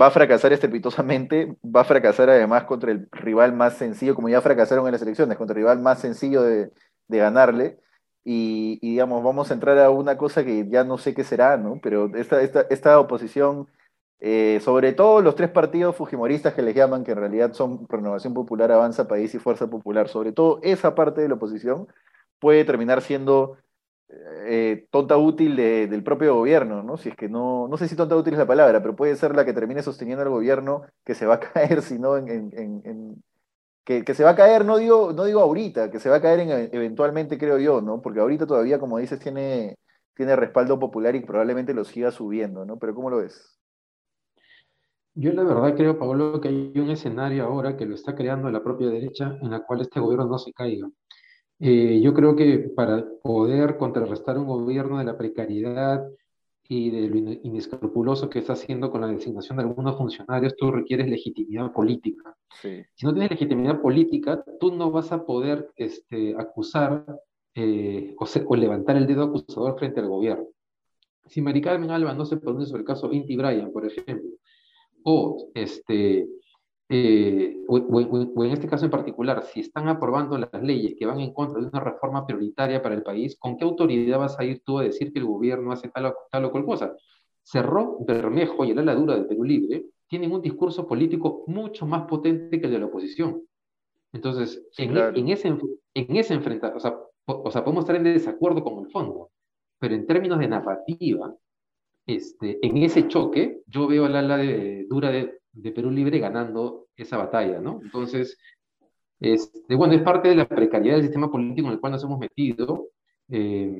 va 0.00 0.06
a 0.06 0.10
fracasar 0.10 0.52
estrepitosamente, 0.52 1.56
va 1.64 1.82
a 1.82 1.84
fracasar 1.84 2.30
además 2.30 2.64
contra 2.64 2.92
el 2.92 3.08
rival 3.12 3.52
más 3.52 3.74
sencillo, 3.74 4.14
como 4.14 4.28
ya 4.28 4.40
fracasaron 4.40 4.86
en 4.86 4.92
las 4.92 5.02
elecciones, 5.02 5.36
contra 5.38 5.54
el 5.54 5.58
rival 5.58 5.80
más 5.80 6.00
sencillo 6.00 6.42
de, 6.42 6.70
ganarle. 7.08 7.78
Y, 8.24 8.78
digamos, 8.80 9.24
vamos 9.24 9.50
a 9.50 9.54
entrar 9.54 9.78
a 9.78 9.90
una 9.90 10.16
cosa 10.16 10.44
que 10.44 10.68
ya 10.68 10.84
no 10.84 10.98
sé 10.98 11.14
qué 11.14 11.24
será, 11.24 11.56
¿no? 11.56 11.80
Pero 11.82 12.14
esta, 12.16 12.40
esta, 12.42 12.62
esta 12.70 13.00
oposición 13.00 13.66
eh, 14.20 14.60
sobre 14.62 14.92
todo 14.92 15.22
los 15.22 15.34
tres 15.34 15.50
partidos 15.50 15.96
fujimoristas 15.96 16.52
que 16.52 16.60
les 16.62 16.74
llaman, 16.74 17.04
que 17.04 17.12
en 17.12 17.18
realidad 17.18 17.54
son 17.54 17.88
Renovación 17.88 18.34
Popular, 18.34 18.70
Avanza 18.70 19.08
País 19.08 19.34
y 19.34 19.38
Fuerza 19.38 19.68
Popular, 19.68 20.08
sobre 20.08 20.32
todo 20.32 20.60
esa 20.62 20.94
parte 20.94 21.22
de 21.22 21.28
la 21.28 21.34
oposición 21.36 21.88
puede 22.38 22.64
terminar 22.64 23.00
siendo 23.00 23.56
eh, 24.46 24.86
tonta 24.90 25.16
útil 25.16 25.56
del 25.56 26.02
propio 26.02 26.34
gobierno, 26.34 26.82
¿no? 26.82 26.96
Si 26.96 27.10
es 27.10 27.16
que 27.16 27.28
no, 27.28 27.68
no 27.68 27.76
sé 27.76 27.88
si 27.88 27.96
tonta 27.96 28.16
útil 28.16 28.34
es 28.34 28.38
la 28.38 28.46
palabra, 28.46 28.82
pero 28.82 28.96
puede 28.96 29.16
ser 29.16 29.36
la 29.36 29.44
que 29.44 29.52
termine 29.52 29.82
sosteniendo 29.82 30.22
al 30.22 30.30
gobierno 30.30 30.82
que 31.04 31.14
se 31.14 31.26
va 31.26 31.34
a 31.34 31.40
caer, 31.40 31.82
si 31.82 31.98
no 31.98 32.16
en, 32.16 33.22
que, 33.84 34.14
se 34.14 34.24
va 34.24 34.30
a 34.30 34.36
caer, 34.36 34.64
no 34.64 34.78
digo, 34.78 35.12
no 35.12 35.24
digo 35.24 35.40
ahorita, 35.40 35.90
que 35.90 35.98
se 36.00 36.08
va 36.08 36.16
a 36.16 36.20
caer 36.20 36.40
eventualmente, 36.72 37.38
creo 37.38 37.58
yo, 37.58 37.80
¿no? 37.80 38.00
Porque 38.02 38.20
ahorita 38.20 38.46
todavía, 38.46 38.78
como 38.78 38.98
dices, 38.98 39.18
tiene, 39.20 39.76
tiene 40.14 40.36
respaldo 40.36 40.78
popular 40.78 41.14
y 41.14 41.20
probablemente 41.20 41.74
lo 41.74 41.84
siga 41.84 42.10
subiendo, 42.10 42.64
¿no? 42.64 42.78
Pero 42.78 42.94
¿cómo 42.94 43.10
lo 43.10 43.18
ves? 43.18 43.58
Yo 45.14 45.32
la 45.32 45.42
verdad 45.42 45.76
creo, 45.76 45.98
Pablo, 45.98 46.40
que 46.40 46.48
hay 46.48 46.72
un 46.76 46.90
escenario 46.90 47.44
ahora 47.44 47.76
que 47.76 47.86
lo 47.86 47.94
está 47.94 48.14
creando 48.14 48.50
la 48.50 48.62
propia 48.62 48.88
derecha 48.88 49.36
en 49.40 49.50
la 49.50 49.60
cual 49.64 49.80
este 49.80 50.00
gobierno 50.00 50.26
no 50.26 50.38
se 50.38 50.52
caiga. 50.52 50.88
Eh, 51.60 52.00
yo 52.02 52.14
creo 52.14 52.34
que 52.34 52.58
para 52.74 53.04
poder 53.22 53.76
contrarrestar 53.76 54.38
un 54.38 54.46
gobierno 54.46 54.98
de 54.98 55.04
la 55.04 55.18
precariedad 55.18 56.02
y 56.66 56.90
de 56.90 57.08
lo 57.08 57.16
inescrupuloso 57.42 58.30
que 58.30 58.38
está 58.38 58.54
haciendo 58.54 58.90
con 58.90 59.02
la 59.02 59.08
designación 59.08 59.58
de 59.58 59.64
algunos 59.64 59.98
funcionarios, 59.98 60.56
tú 60.56 60.70
requieres 60.70 61.08
legitimidad 61.08 61.70
política. 61.72 62.34
Si 62.62 63.04
no 63.04 63.12
tienes 63.12 63.30
legitimidad 63.30 63.80
política, 63.80 64.42
tú 64.58 64.72
no 64.74 64.90
vas 64.90 65.12
a 65.12 65.26
poder 65.26 65.70
este, 65.76 66.34
acusar 66.38 67.04
eh, 67.54 68.14
o, 68.18 68.26
o, 68.46 68.56
levantar 68.56 68.96
el 68.96 69.06
dedo 69.06 69.24
acusador 69.24 69.78
frente 69.78 70.00
al 70.00 70.08
gobierno. 70.08 70.46
Si 71.26 71.42
Mari 71.42 71.60
Carmen 71.60 71.90
Alba 71.90 72.14
no 72.14 72.24
se 72.24 72.38
pronuncia 72.38 72.68
sobre 72.68 72.80
el 72.80 72.86
caso 72.86 73.12
Inti 73.12 73.36
Bryan, 73.36 73.70
por 73.70 73.84
ejemplo, 73.84 74.30
o, 75.02 75.50
este, 75.54 76.26
eh, 76.92 77.56
o, 77.68 78.00
en 78.44 78.50
este 78.50 78.66
caso 78.66 78.84
en 78.84 78.90
particular, 78.90 79.44
si 79.44 79.60
están 79.60 79.86
aprobando 79.86 80.36
las 80.36 80.60
leyes 80.60 80.96
que 80.98 81.06
van 81.06 81.20
en 81.20 81.32
contra 81.32 81.60
de 81.60 81.68
una 81.68 81.78
reforma 81.78 82.26
prioritaria 82.26 82.82
para 82.82 82.96
el 82.96 83.04
país, 83.04 83.38
¿con 83.38 83.56
qué 83.56 83.62
autoridad 83.64 84.18
vas 84.18 84.36
a 84.40 84.44
ir 84.44 84.60
tú 84.64 84.80
a 84.80 84.82
decir 84.82 85.12
que 85.12 85.20
el 85.20 85.24
gobierno 85.24 85.70
hace 85.70 85.88
tal 85.88 86.06
o, 86.06 86.14
tal 86.32 86.46
o 86.46 86.50
cual 86.50 86.64
cosa? 86.64 86.96
Cerró, 87.44 87.96
Bermejo 88.00 88.64
y 88.64 88.72
el 88.72 88.80
ala 88.80 88.96
dura 88.96 89.14
de 89.14 89.22
Perú 89.22 89.44
Libre 89.44 89.84
tienen 90.08 90.32
un 90.32 90.42
discurso 90.42 90.88
político 90.88 91.44
mucho 91.46 91.86
más 91.86 92.08
potente 92.08 92.60
que 92.60 92.66
el 92.66 92.72
de 92.72 92.80
la 92.80 92.86
oposición. 92.86 93.40
Entonces, 94.12 94.60
en, 94.76 94.96
en, 94.96 95.28
ese, 95.28 95.46
en 95.46 96.16
ese 96.16 96.34
enfrentamiento, 96.34 96.76
o 96.76 96.80
sea, 96.80 96.98
o 97.26 97.50
sea, 97.52 97.62
podemos 97.62 97.84
estar 97.84 97.94
en 97.94 98.02
desacuerdo 98.02 98.64
con 98.64 98.84
el 98.84 98.90
fondo, 98.90 99.30
pero 99.78 99.94
en 99.94 100.06
términos 100.06 100.40
de 100.40 100.48
narrativa, 100.48 101.32
este, 102.04 102.58
en 102.66 102.78
ese 102.78 103.06
choque, 103.06 103.62
yo 103.68 103.86
veo 103.86 104.06
al 104.06 104.16
ala 104.16 104.38
de, 104.38 104.86
dura 104.88 105.10
de, 105.10 105.39
Perú 105.74 105.90
Libre 105.90 106.18
ganando 106.18 106.88
esa 106.96 107.16
batalla, 107.18 107.60
¿no? 107.60 107.80
Entonces, 107.82 108.38
Este, 109.20 109.74
bueno, 109.76 109.94
es 109.94 110.02
parte 110.02 110.28
de 110.30 110.34
la 110.36 110.48
precariedad 110.48 110.96
del 110.96 111.04
sistema 111.04 111.30
político 111.30 111.68
en 111.68 111.74
el 111.74 111.80
cual 111.80 111.92
nos 111.92 112.04
hemos 112.04 112.18
metido 112.18 112.88
eh, 113.28 113.70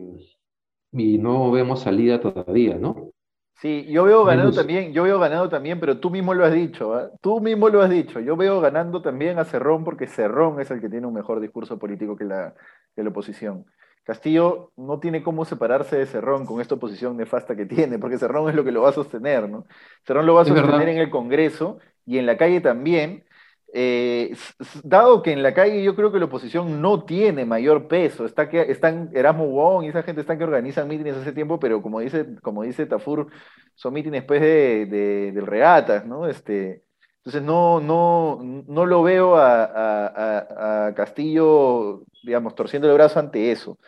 y 0.92 1.18
no 1.18 1.50
vemos 1.50 1.80
salida 1.82 2.20
todavía, 2.20 2.76
¿no? 2.78 3.12
Sí, 3.56 3.84
yo 3.90 4.04
veo 4.04 4.24
ganando 4.24 4.54
también, 4.54 4.92
yo 4.94 5.02
veo 5.02 5.18
ganando 5.18 5.50
también, 5.50 5.78
pero 5.78 6.00
tú 6.00 6.08
mismo 6.08 6.32
lo 6.32 6.46
has 6.46 6.54
dicho, 6.54 6.94
¿ah? 6.94 7.10
tú 7.20 7.40
mismo 7.40 7.68
lo 7.68 7.82
has 7.82 7.90
dicho, 7.90 8.18
yo 8.18 8.34
veo 8.34 8.58
ganando 8.60 9.02
también 9.02 9.38
a 9.38 9.44
Cerrón 9.44 9.84
porque 9.84 10.06
Cerrón 10.06 10.60
es 10.60 10.70
el 10.70 10.80
que 10.80 10.88
tiene 10.88 11.06
un 11.06 11.12
mejor 11.12 11.40
discurso 11.40 11.78
político 11.78 12.16
que 12.16 12.24
la, 12.24 12.54
que 12.96 13.02
la 13.02 13.10
oposición. 13.10 13.66
Castillo 14.04 14.72
no 14.76 14.98
tiene 14.98 15.22
cómo 15.22 15.44
separarse 15.44 15.96
de 15.98 16.06
Cerrón 16.06 16.46
con 16.46 16.60
esta 16.60 16.74
oposición 16.74 17.16
nefasta 17.16 17.54
que 17.54 17.66
tiene, 17.66 17.98
porque 17.98 18.18
Cerrón 18.18 18.48
es 18.48 18.54
lo 18.54 18.64
que 18.64 18.72
lo 18.72 18.82
va 18.82 18.90
a 18.90 18.92
sostener, 18.92 19.48
¿no? 19.48 19.66
Cerrón 20.04 20.26
lo 20.26 20.34
va 20.34 20.42
a 20.42 20.44
sostener 20.46 20.88
en 20.88 20.98
el 20.98 21.10
Congreso 21.10 21.78
y 22.06 22.18
en 22.18 22.26
la 22.26 22.36
calle 22.36 22.60
también, 22.60 23.24
eh, 23.72 24.34
dado 24.82 25.22
que 25.22 25.32
en 25.32 25.42
la 25.42 25.54
calle 25.54 25.82
yo 25.82 25.94
creo 25.94 26.10
que 26.10 26.18
la 26.18 26.24
oposición 26.24 26.82
no 26.82 27.04
tiene 27.04 27.44
mayor 27.44 27.88
peso, 27.88 28.24
está 28.24 28.48
que, 28.48 28.62
están 28.62 29.10
Erasmo 29.14 29.46
Wong 29.46 29.84
y 29.84 29.88
esa 29.88 30.02
gente 30.02 30.22
están 30.22 30.38
que 30.38 30.44
organizan 30.44 30.88
mítines 30.88 31.16
hace 31.16 31.32
tiempo, 31.32 31.60
pero 31.60 31.82
como 31.82 32.00
dice, 32.00 32.26
como 32.42 32.62
dice 32.64 32.86
Tafur, 32.86 33.28
son 33.74 33.92
mítines 33.94 34.22
después 34.22 34.40
de, 34.40 34.86
de, 34.86 35.32
del 35.32 35.46
regatas, 35.46 36.06
¿no? 36.06 36.26
Este, 36.26 36.82
entonces 37.20 37.42
no, 37.42 37.80
no, 37.80 38.40
no 38.66 38.86
lo 38.86 39.02
veo 39.02 39.36
a, 39.36 40.86
a, 40.86 40.94
Castillo, 40.94 42.02
digamos, 42.22 42.54
torciendo 42.54 42.88
el 42.88 42.94
brazo 42.94 43.18
ante 43.18 43.52
eso. 43.52 43.78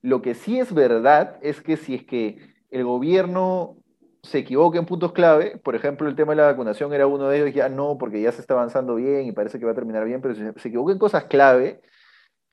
Lo 0.00 0.22
que 0.22 0.34
sí 0.34 0.58
es 0.58 0.72
verdad 0.72 1.36
es 1.42 1.60
que 1.60 1.76
si 1.76 1.94
es 1.94 2.04
que 2.04 2.38
el 2.70 2.84
gobierno 2.84 3.76
se 4.22 4.38
equivoca 4.38 4.78
en 4.78 4.86
puntos 4.86 5.12
clave, 5.12 5.58
por 5.58 5.76
ejemplo, 5.76 6.08
el 6.08 6.16
tema 6.16 6.32
de 6.32 6.36
la 6.36 6.46
vacunación 6.46 6.92
era 6.94 7.06
uno 7.06 7.28
de 7.28 7.38
ellos, 7.38 7.54
ya 7.54 7.68
no, 7.68 7.98
porque 7.98 8.22
ya 8.22 8.32
se 8.32 8.40
está 8.40 8.54
avanzando 8.54 8.94
bien 8.94 9.26
y 9.26 9.32
parece 9.32 9.58
que 9.58 9.66
va 9.66 9.72
a 9.72 9.74
terminar 9.74 10.04
bien, 10.06 10.22
pero 10.22 10.34
si 10.34 10.40
se 10.56 10.68
equivoca 10.68 10.92
en 10.92 10.98
cosas 10.98 11.24
clave, 11.24 11.82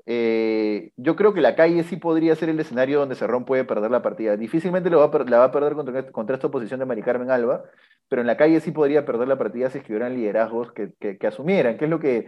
eh, 0.07 0.91
yo 0.97 1.15
creo 1.15 1.33
que 1.33 1.41
la 1.41 1.55
calle 1.55 1.83
sí 1.83 1.97
podría 1.97 2.35
ser 2.35 2.49
el 2.49 2.59
escenario 2.59 2.99
donde 2.99 3.15
Cerrón 3.15 3.45
puede 3.45 3.63
perder 3.63 3.89
la 3.89 4.03
partida. 4.03 4.37
Difícilmente 4.37 4.89
lo 4.89 4.99
va 4.99 5.23
la 5.25 5.39
va 5.39 5.45
a 5.45 5.51
perder 5.51 5.73
contra, 6.11 6.35
esta 6.35 6.47
oposición 6.47 6.79
de 6.79 6.85
Mari 6.85 7.01
Carmen 7.01 7.31
Alba, 7.31 7.63
pero 8.07 8.21
en 8.21 8.27
la 8.27 8.37
calle 8.37 8.59
sí 8.59 8.71
podría 8.71 9.05
perder 9.05 9.27
la 9.27 9.37
partida 9.37 9.69
si 9.69 9.79
es 9.79 9.89
liderazgos 9.89 10.71
que, 10.73 10.93
que, 10.99 11.27
asumieran, 11.27 11.77
que 11.77 11.85
es 11.85 11.91
lo 11.91 11.99
que, 11.99 12.27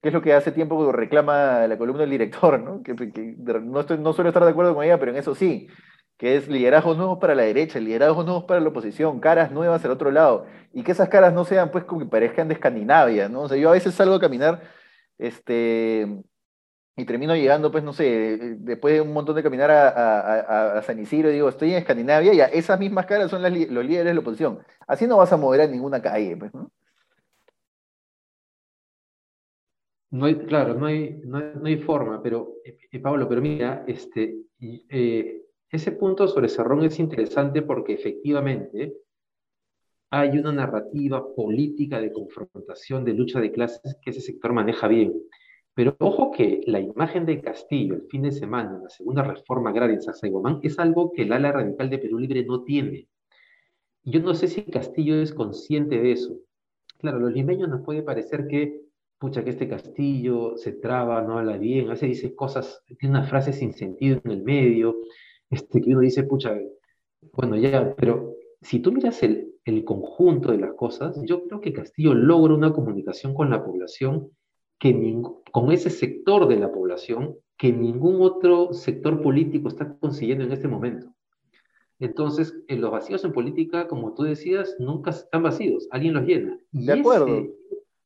que 0.00 0.08
es 0.08 0.14
lo 0.14 0.22
que 0.22 0.32
hace 0.32 0.52
tiempo 0.52 0.92
reclama 0.92 1.66
la 1.66 1.76
columna 1.76 2.02
del 2.02 2.10
director, 2.10 2.58
¿no? 2.58 2.82
Que, 2.82 2.94
no, 2.94 3.80
estoy, 3.80 3.98
no 3.98 4.12
suelo 4.14 4.30
estar 4.30 4.44
de 4.44 4.50
acuerdo 4.50 4.74
con 4.74 4.84
ella, 4.84 4.98
pero 4.98 5.12
en 5.12 5.18
eso 5.18 5.34
sí, 5.34 5.68
que 6.16 6.36
es 6.36 6.48
liderazgos 6.48 6.96
nuevos 6.96 7.18
para 7.18 7.34
la 7.34 7.42
derecha, 7.42 7.78
liderazgos 7.80 8.24
nuevos 8.24 8.44
para 8.44 8.60
la 8.60 8.68
oposición, 8.68 9.20
caras 9.20 9.50
nuevas 9.52 9.84
al 9.84 9.90
otro 9.90 10.10
lado, 10.10 10.46
y 10.72 10.82
que 10.84 10.92
esas 10.92 11.10
caras 11.10 11.34
no 11.34 11.44
sean 11.44 11.70
pues 11.70 11.84
como 11.84 12.00
que 12.00 12.06
parezcan 12.06 12.48
de 12.48 12.54
Escandinavia, 12.54 13.28
¿no? 13.28 13.42
O 13.42 13.48
sea, 13.48 13.58
yo 13.58 13.68
a 13.68 13.72
veces 13.72 13.94
salgo 13.94 14.14
a 14.14 14.20
caminar, 14.20 14.62
este, 15.18 16.22
y 16.96 17.04
termino 17.04 17.34
llegando, 17.34 17.70
pues, 17.70 17.82
no 17.84 17.92
sé, 17.92 18.56
después 18.58 18.94
de 18.94 19.00
un 19.00 19.12
montón 19.12 19.36
de 19.36 19.42
caminar 19.42 19.70
a, 19.70 20.82
San 20.82 20.98
Isidro, 20.98 21.30
digo, 21.30 21.48
estoy 21.48 21.72
en 21.72 21.78
Escandinavia, 21.78 22.34
y 22.34 22.40
esas 22.58 22.78
mismas 22.78 23.06
caras 23.06 23.30
son 23.30 23.42
los 23.42 23.52
líderes 23.52 24.04
de 24.06 24.14
la 24.14 24.20
oposición. 24.20 24.58
Así 24.86 25.06
no 25.06 25.16
vas 25.16 25.32
a 25.32 25.36
mover 25.36 25.62
a 25.62 25.66
ninguna 25.66 26.02
calle, 26.02 26.36
pues, 26.36 26.52
¿no? 26.54 26.70
No 30.12 30.26
claro, 30.46 30.74
no 30.74 30.86
hay, 30.86 31.20
no 31.24 31.64
hay, 31.64 31.76
forma, 31.78 32.20
pero, 32.20 32.54
eh, 32.64 32.98
Pablo, 32.98 33.28
pero 33.28 33.40
mira, 33.40 33.84
este, 33.86 34.38
eh, 34.60 35.42
ese 35.70 35.92
punto 35.92 36.26
sobre 36.26 36.48
Cerrón 36.48 36.82
es 36.82 36.98
interesante 36.98 37.62
porque 37.62 37.92
efectivamente 37.94 38.92
hay 40.10 40.30
una 40.30 40.50
narrativa 40.50 41.24
política 41.34 42.00
de 42.00 42.12
confrontación, 42.12 43.04
de 43.04 43.14
lucha 43.14 43.40
de 43.40 43.52
clases 43.52 43.96
que 44.02 44.10
ese 44.10 44.20
sector 44.20 44.52
maneja 44.52 44.88
bien. 44.88 45.14
Pero 45.74 45.96
ojo 45.98 46.32
que 46.32 46.62
la 46.66 46.80
imagen 46.80 47.26
de 47.26 47.40
Castillo 47.40 47.94
el 47.94 48.02
fin 48.08 48.22
de 48.22 48.32
semana 48.32 48.76
en 48.76 48.82
la 48.82 48.90
segunda 48.90 49.22
reforma 49.22 49.70
agraria 49.70 49.94
en 49.94 50.02
Sacsayhuamán 50.02 50.60
es 50.62 50.78
algo 50.78 51.12
que 51.12 51.22
el 51.22 51.32
ala 51.32 51.52
radical 51.52 51.88
de 51.90 51.98
Perú 51.98 52.18
Libre 52.18 52.44
no 52.44 52.64
tiene. 52.64 53.08
Yo 54.02 54.20
no 54.20 54.34
sé 54.34 54.48
si 54.48 54.62
Castillo 54.62 55.20
es 55.20 55.32
consciente 55.32 56.00
de 56.00 56.12
eso. 56.12 56.36
Claro, 56.98 57.18
a 57.18 57.20
los 57.20 57.32
limeños 57.32 57.68
nos 57.68 57.82
puede 57.82 58.02
parecer 58.02 58.46
que, 58.48 58.82
pucha, 59.18 59.44
que 59.44 59.50
este 59.50 59.68
Castillo 59.68 60.56
se 60.56 60.72
traba, 60.72 61.22
no 61.22 61.38
habla 61.38 61.56
bien, 61.56 61.86
a 61.86 61.90
veces 61.90 62.08
dice 62.08 62.34
cosas, 62.34 62.82
tiene 62.98 63.16
unas 63.16 63.28
frases 63.28 63.56
sin 63.56 63.72
sentido 63.72 64.20
en 64.24 64.30
el 64.30 64.42
medio, 64.42 64.96
este, 65.50 65.80
que 65.80 65.90
uno 65.90 66.00
dice, 66.00 66.24
pucha, 66.24 66.58
bueno, 67.32 67.56
ya, 67.56 67.94
pero 67.96 68.34
si 68.60 68.80
tú 68.80 68.92
miras 68.92 69.22
el, 69.22 69.54
el 69.64 69.84
conjunto 69.84 70.52
de 70.52 70.58
las 70.58 70.74
cosas, 70.74 71.20
yo 71.24 71.44
creo 71.44 71.60
que 71.60 71.72
Castillo 71.72 72.14
logra 72.14 72.54
una 72.54 72.72
comunicación 72.72 73.34
con 73.34 73.50
la 73.50 73.64
población 73.64 74.30
que 74.80 75.22
con 75.52 75.70
ese 75.70 75.90
sector 75.90 76.48
de 76.48 76.56
la 76.56 76.72
población 76.72 77.36
que 77.56 77.70
ningún 77.70 78.22
otro 78.22 78.72
sector 78.72 79.20
político 79.22 79.68
está 79.68 79.94
consiguiendo 79.98 80.44
en 80.44 80.52
este 80.52 80.66
momento. 80.66 81.14
Entonces, 81.98 82.54
en 82.66 82.80
los 82.80 82.90
vacíos 82.90 83.22
en 83.24 83.34
política, 83.34 83.86
como 83.86 84.14
tú 84.14 84.22
decías, 84.22 84.74
nunca 84.78 85.10
están 85.10 85.42
vacíos, 85.42 85.86
alguien 85.90 86.14
los 86.14 86.24
llena. 86.24 86.58
de 86.72 86.92
acuerdo. 86.92 87.46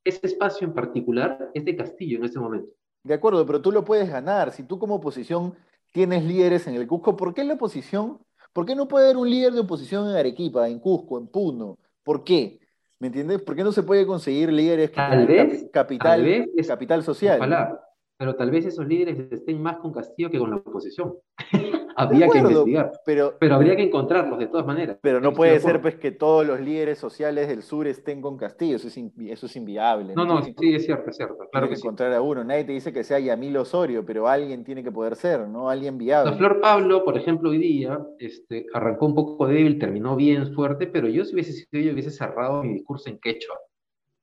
Ese, 0.02 0.26
espacio 0.26 0.66
en 0.66 0.74
particular 0.74 1.50
es 1.54 1.64
de 1.64 1.76
Castillo 1.76 2.18
en 2.18 2.24
este 2.24 2.40
momento. 2.40 2.68
De 3.04 3.14
acuerdo, 3.14 3.46
pero 3.46 3.62
tú 3.62 3.70
lo 3.70 3.84
puedes 3.84 4.10
ganar. 4.10 4.52
Si 4.52 4.64
tú 4.64 4.78
como 4.78 4.96
oposición 4.96 5.54
tienes 5.92 6.24
líderes 6.24 6.66
en 6.66 6.74
el 6.74 6.88
Cusco, 6.88 7.16
¿por 7.16 7.32
qué 7.32 7.44
la 7.44 7.54
oposición? 7.54 8.18
¿Por 8.52 8.66
qué 8.66 8.74
no 8.74 8.88
puede 8.88 9.06
haber 9.06 9.16
un 9.16 9.30
líder 9.30 9.52
de 9.52 9.60
oposición 9.60 10.10
en 10.10 10.16
Arequipa, 10.16 10.68
en 10.68 10.80
Cusco, 10.80 11.16
en 11.16 11.28
Puno? 11.28 11.78
¿Por 12.02 12.24
qué? 12.24 12.58
¿Me 12.98 13.08
entiendes? 13.08 13.42
¿Por 13.42 13.56
qué 13.56 13.64
no 13.64 13.72
se 13.72 13.82
puede 13.82 14.06
conseguir 14.06 14.52
líderes 14.52 14.90
que 14.90 14.96
tal 14.96 15.26
vez, 15.26 15.66
capital, 15.72 16.12
tal 16.12 16.22
vez 16.22 16.48
es, 16.56 16.68
capital 16.68 17.02
social? 17.02 17.78
Pero 18.24 18.36
tal 18.36 18.50
vez 18.50 18.64
esos 18.64 18.86
líderes 18.86 19.18
estén 19.30 19.60
más 19.60 19.76
con 19.76 19.92
Castillo 19.92 20.30
que 20.30 20.38
con 20.38 20.48
la 20.48 20.56
oposición. 20.56 21.12
habría 21.94 22.26
que 22.26 22.38
investigar. 22.38 22.90
Pero, 23.04 23.36
pero 23.38 23.54
habría 23.54 23.76
que 23.76 23.82
encontrarlos 23.82 24.38
de 24.38 24.46
todas 24.46 24.64
maneras. 24.64 24.96
Pero 25.02 25.20
no 25.20 25.34
puede 25.34 25.60
ser 25.60 25.82
pues 25.82 25.96
que 25.96 26.10
todos 26.10 26.46
los 26.46 26.58
líderes 26.58 26.96
sociales 26.96 27.48
del 27.48 27.62
sur 27.62 27.86
estén 27.86 28.22
con 28.22 28.38
Castillo, 28.38 28.76
eso 28.76 28.88
es, 28.88 28.96
eso 28.96 29.44
es 29.44 29.56
inviable. 29.56 30.14
No, 30.14 30.24
no, 30.24 30.42
sí, 30.42 30.54
es 30.74 30.86
cierto, 30.86 31.10
es 31.10 31.18
cierto. 31.18 31.36
Claro 31.52 31.68
que, 31.68 31.74
encontrar 31.74 32.14
a 32.14 32.22
uno. 32.22 32.42
Nadie 32.44 32.64
te 32.64 32.72
dice 32.72 32.94
que 32.94 33.04
sea 33.04 33.18
Yamil 33.18 33.58
Osorio, 33.58 34.06
pero 34.06 34.26
alguien 34.26 34.64
tiene 34.64 34.82
que 34.82 34.90
poder 34.90 35.14
ser, 35.14 35.46
¿no? 35.46 35.68
Alguien 35.68 35.98
viable. 35.98 36.30
La 36.30 36.38
Flor 36.38 36.62
Pablo, 36.62 37.04
por 37.04 37.18
ejemplo, 37.18 37.50
hoy 37.50 37.58
día 37.58 37.98
este, 38.18 38.64
arrancó 38.72 39.04
un 39.04 39.16
poco 39.16 39.46
débil, 39.46 39.78
terminó 39.78 40.16
bien 40.16 40.54
fuerte, 40.54 40.86
pero 40.86 41.08
yo 41.08 41.26
si 41.26 41.34
hubiese 41.34 41.52
sido 41.52 41.82
yo 41.82 41.92
hubiese 41.92 42.10
cerrado 42.10 42.62
mi 42.62 42.72
discurso 42.72 43.10
en 43.10 43.18
quechua. 43.18 43.58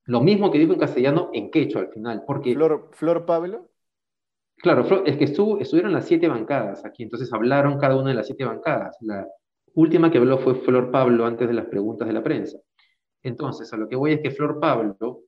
Lo 0.06 0.22
mismo 0.22 0.50
que 0.50 0.58
digo 0.58 0.74
en 0.74 0.80
castellano 0.80 1.30
en 1.34 1.52
quechua 1.52 1.82
al 1.82 1.90
final, 1.90 2.24
porque... 2.26 2.56
Flor, 2.56 2.90
Flor 2.94 3.26
Pablo. 3.26 3.71
Claro, 4.62 5.06
es 5.06 5.18
que 5.18 5.24
estuvo, 5.24 5.60
estuvieron 5.60 5.92
las 5.92 6.06
siete 6.06 6.28
bancadas 6.28 6.86
aquí, 6.86 7.04
entonces 7.04 7.34
hablaron 7.34 7.80
cada 7.80 7.96
una 7.96 8.10
de 8.10 8.16
las 8.16 8.28
siete 8.28 8.46
bancadas. 8.46 8.96
La 9.02 9.28
última 9.74 10.12
que 10.12 10.20
habló 10.20 10.38
fue 10.38 10.56
Flor 10.56 10.92
Pablo 10.92 11.26
antes 11.26 11.48
de 11.48 11.54
las 11.54 11.66
preguntas 11.66 12.08
de 12.08 12.14
la 12.14 12.22
prensa. 12.22 12.60
Entonces, 13.24 13.72
a 13.74 13.78
lo 13.78 13.88
que 13.88 13.96
voy 13.96 14.14
es 14.14 14.22
que 14.22 14.32
Flor 14.32 14.60
Pablo 14.60 15.22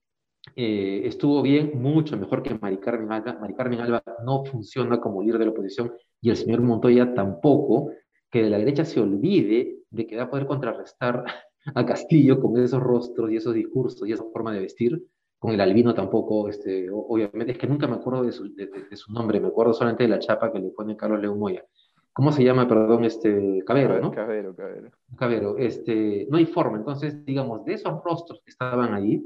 eh, 0.56 1.02
estuvo 1.06 1.42
bien, 1.42 1.72
mucho 1.82 2.18
mejor 2.18 2.44
que 2.44 2.58
Mari 2.60 2.78
Carmen 2.78 3.12
Alba. 3.12 3.38
Mari 3.40 3.56
Carmen 3.56 3.80
Alba 3.80 4.04
no 4.24 4.44
funciona 4.46 5.00
como 5.00 5.24
líder 5.24 5.40
de 5.40 5.46
la 5.46 5.52
oposición 5.52 5.94
y 6.22 6.30
el 6.30 6.38
señor 6.38 6.62
Montoya 6.62 7.14
tampoco, 7.14 7.92
que 8.30 8.44
de 8.44 8.50
la 8.50 8.58
derecha 8.58 8.86
se 8.86 9.00
olvide 9.00 9.78
de 9.90 10.08
que 10.08 10.16
va 10.16 10.24
a 10.24 10.30
poder 10.30 10.46
contrarrestar 10.46 11.24
a 11.76 11.86
Castillo 11.86 12.40
con 12.40 12.58
esos 12.58 12.82
rostros 12.82 13.32
y 13.32 13.38
esos 13.38 13.54
discursos 13.54 14.08
y 14.08 14.12
esa 14.12 14.26
forma 14.32 14.54
de 14.54 14.60
vestir, 14.60 15.04
con 15.44 15.52
el 15.52 15.60
albino 15.60 15.94
tampoco, 15.94 16.48
este, 16.48 16.90
obviamente, 16.90 17.52
es 17.52 17.58
que 17.58 17.68
nunca 17.68 17.86
me 17.86 17.96
acuerdo 17.96 18.24
de 18.24 18.32
su, 18.32 19.12
nombre, 19.12 19.42
me 19.42 19.50
acuerdo 19.50 19.74
solamente 19.74 20.04
de 20.04 20.08
la 20.08 20.20
chapa 20.20 20.54
que 20.54 20.60
le 20.60 20.70
pone 20.70 20.96
Carlos 20.96 21.20
León 21.20 21.38
Moya. 21.38 21.66
¿Cómo 22.14 22.32
se 22.32 22.46
llama, 22.46 22.66
perdón, 22.66 23.04
este, 23.04 23.62
Cabero, 23.66 24.00
¿no? 24.00 24.10
Cabero, 24.10 24.56
Cabero. 24.56 24.92
Cabero, 25.18 25.58
este, 25.58 26.28
no 26.30 26.38
hay 26.38 26.46
forma, 26.46 26.78
entonces, 26.78 27.26
digamos, 27.26 27.66
de 27.66 27.74
esos 27.74 28.02
rostros 28.06 28.42
que 28.42 28.52
estaban 28.52 28.94
ahí, 28.94 29.22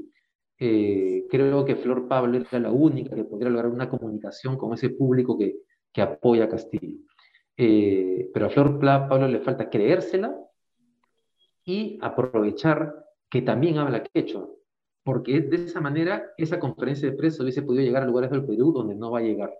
eh, 0.58 1.24
creo 1.30 1.64
que 1.64 1.76
Flor 1.76 2.08
Pablo 2.08 2.36
era 2.36 2.58
la 2.58 2.72
única 2.72 3.14
que 3.14 3.22
podría 3.22 3.50
lograr 3.50 3.70
una 3.70 3.88
comunicación 3.88 4.56
con 4.58 4.74
ese 4.74 4.90
público 4.90 5.38
que, 5.38 5.58
que 5.92 6.02
apoya 6.02 6.46
a 6.46 6.48
Castillo. 6.48 6.98
Eh, 7.56 8.28
pero 8.34 8.46
a 8.46 8.50
Flor 8.50 8.80
Pablo 8.80 9.28
le 9.28 9.38
falta 9.38 9.70
creérsela 9.70 10.36
y 11.64 11.96
aprovechar 12.02 13.04
que 13.30 13.40
también 13.40 13.78
habla 13.78 14.02
quechua 14.02 14.48
porque 15.08 15.40
de 15.40 15.64
esa 15.64 15.80
manera 15.80 16.34
esa 16.36 16.60
conferencia 16.60 17.10
de 17.10 17.16
prensa 17.16 17.42
hubiese 17.42 17.62
podido 17.62 17.82
llegar 17.82 18.02
a 18.02 18.06
lugares 18.06 18.30
del 18.30 18.44
Perú 18.44 18.72
donde 18.72 18.94
no 18.94 19.10
va 19.10 19.20
a 19.20 19.22
llegar. 19.22 19.54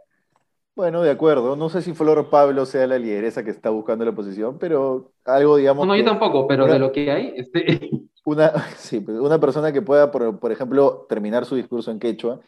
Bueno, 0.76 1.00
de 1.00 1.10
acuerdo. 1.10 1.56
No 1.56 1.70
sé 1.70 1.80
si 1.80 1.94
Flor 1.94 2.28
Pablo 2.28 2.66
sea 2.66 2.86
la 2.86 2.98
lideresa 2.98 3.42
que 3.42 3.50
está 3.50 3.70
buscando 3.70 4.04
la 4.04 4.12
posición, 4.12 4.58
pero 4.58 5.10
algo, 5.24 5.56
digamos. 5.56 5.86
No, 5.86 5.94
no 5.94 5.98
yo 5.98 6.04
tampoco, 6.04 6.46
pero 6.46 6.66
de 6.66 6.78
lo 6.78 6.92
que 6.92 7.10
hay. 7.10 7.32
Este... 7.34 7.88
Una, 8.26 8.52
sí, 8.76 9.00
pues, 9.00 9.18
una 9.18 9.40
persona 9.40 9.72
que 9.72 9.80
pueda, 9.80 10.10
por, 10.10 10.38
por, 10.38 10.52
ejemplo, 10.52 11.06
terminar 11.08 11.46
su 11.46 11.56
discurso 11.56 11.90
en 11.90 11.98
quechua, 11.98 12.40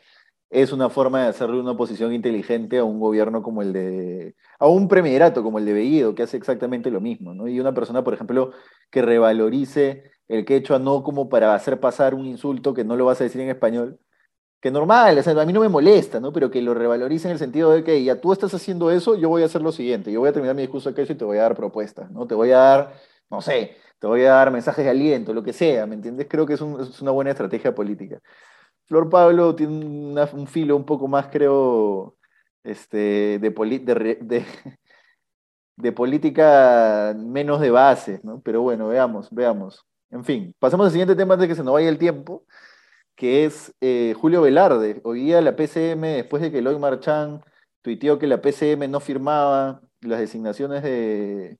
es 0.51 0.71
una 0.71 0.91
forma 0.91 1.23
de 1.23 1.29
hacerle 1.29 1.59
una 1.59 1.71
oposición 1.71 2.13
inteligente 2.13 2.77
a 2.77 2.85
un 2.85 3.01
gobierno 3.01 3.43
como 3.43 3.63
el 3.63 3.73
de. 3.73 4.35
a 4.59 4.67
un 4.67 4.89
premierato 4.89 5.43
como 5.43 5.59
el 5.59 5.65
de 5.65 5.73
Bellido, 5.73 6.15
que 6.15 6.25
hace 6.25 6.37
exactamente 6.37 6.91
lo 6.91 7.01
mismo, 7.01 7.33
¿no? 7.33 7.49
Y 7.49 7.61
una 7.61 7.73
persona, 7.73 8.05
por 8.05 8.13
ejemplo, 8.13 8.51
que 8.91 9.01
revalorice 9.01 10.11
el 10.31 10.45
quechua 10.45 10.79
no 10.79 11.03
como 11.03 11.29
para 11.29 11.55
hacer 11.55 11.81
pasar 11.81 12.15
un 12.15 12.25
insulto 12.27 12.73
que 12.73 12.85
no 12.85 12.97
lo 12.97 13.05
vas 13.07 13.21
a 13.21 13.25
decir 13.25 13.41
en 13.41 13.51
español, 13.51 13.99
que 14.61 14.71
normal, 14.71 15.19
a 15.19 15.45
mí 15.47 15.53
no 15.53 15.61
me 15.61 15.69
molesta, 15.69 16.21
¿no? 16.21 16.33
Pero 16.33 16.51
que 16.51 16.63
lo 16.63 16.75
revalorice 16.75 17.29
en 17.29 17.33
el 17.33 17.39
sentido 17.39 17.73
de 17.73 17.83
que 17.83 18.05
ya 18.05 18.21
tú 18.21 18.33
estás 18.33 18.55
haciendo 18.55 18.91
eso, 18.91 19.17
yo 19.17 19.29
voy 19.29 19.43
a 19.43 19.47
hacer 19.47 19.63
lo 19.63 19.73
siguiente, 19.73 20.13
yo 20.13 20.21
voy 20.21 20.29
a 20.29 20.33
terminar 20.33 20.55
mi 20.55 20.63
discurso 20.63 20.91
acá 20.91 21.03
y 21.03 21.07
te 21.15 21.25
voy 21.25 21.39
a 21.39 21.43
dar 21.43 21.57
propuestas, 21.57 22.11
¿no? 22.13 22.27
Te 22.27 22.35
voy 22.35 22.53
a 22.53 22.59
dar, 22.59 22.95
no 23.31 23.41
sé, 23.41 23.77
te 23.99 24.07
voy 24.07 24.23
a 24.25 24.33
dar 24.33 24.51
mensajes 24.53 24.85
de 24.85 24.91
aliento, 24.91 25.33
lo 25.35 25.43
que 25.43 25.53
sea, 25.53 25.87
¿me 25.87 25.95
entiendes? 25.97 26.27
Creo 26.29 26.47
que 26.47 26.55
es, 26.55 26.61
una 26.61 27.11
buena 27.11 27.31
estrategia 27.31 27.75
política. 27.75 28.21
Flor 28.87 29.09
Pablo 29.11 29.55
tiene 29.57 29.75
un 30.33 30.47
filo 30.47 30.77
un 30.77 30.85
poco 30.85 31.09
más, 31.09 31.29
creo, 31.29 32.17
este, 32.65 33.39
de, 33.39 33.51
de, 35.77 35.93
política 35.93 37.15
menos 37.17 37.61
de 37.61 37.71
base, 37.71 38.21
¿no? 38.25 38.41
Pero 38.43 38.63
bueno, 38.63 38.89
veamos, 38.89 39.29
veamos. 39.31 39.90
En 40.11 40.25
fin, 40.25 40.55
pasamos 40.59 40.87
al 40.87 40.93
siguiente 40.93 41.15
tema 41.15 41.35
antes 41.35 41.49
de 41.49 41.53
que 41.53 41.57
se 41.57 41.65
nos 41.65 41.75
vaya 41.75 41.89
el 41.89 41.99
tiempo 41.99 42.45
que 43.21 43.45
es 43.45 43.75
eh, 43.83 44.15
Julio 44.19 44.41
Velarde. 44.41 45.03
Hoy 45.05 45.21
día 45.25 45.43
la 45.43 45.55
PCM, 45.55 46.01
después 46.01 46.43
de 46.43 46.51
que 46.51 46.63
Lloyd 46.63 46.79
Marchand 46.79 47.43
tuiteó 47.83 48.19
que 48.19 48.27
la 48.27 48.41
PCM 48.41 48.91
no 48.91 48.99
firmaba 49.01 49.83
las 50.01 50.21
designaciones 50.21 50.83
de, 50.83 51.59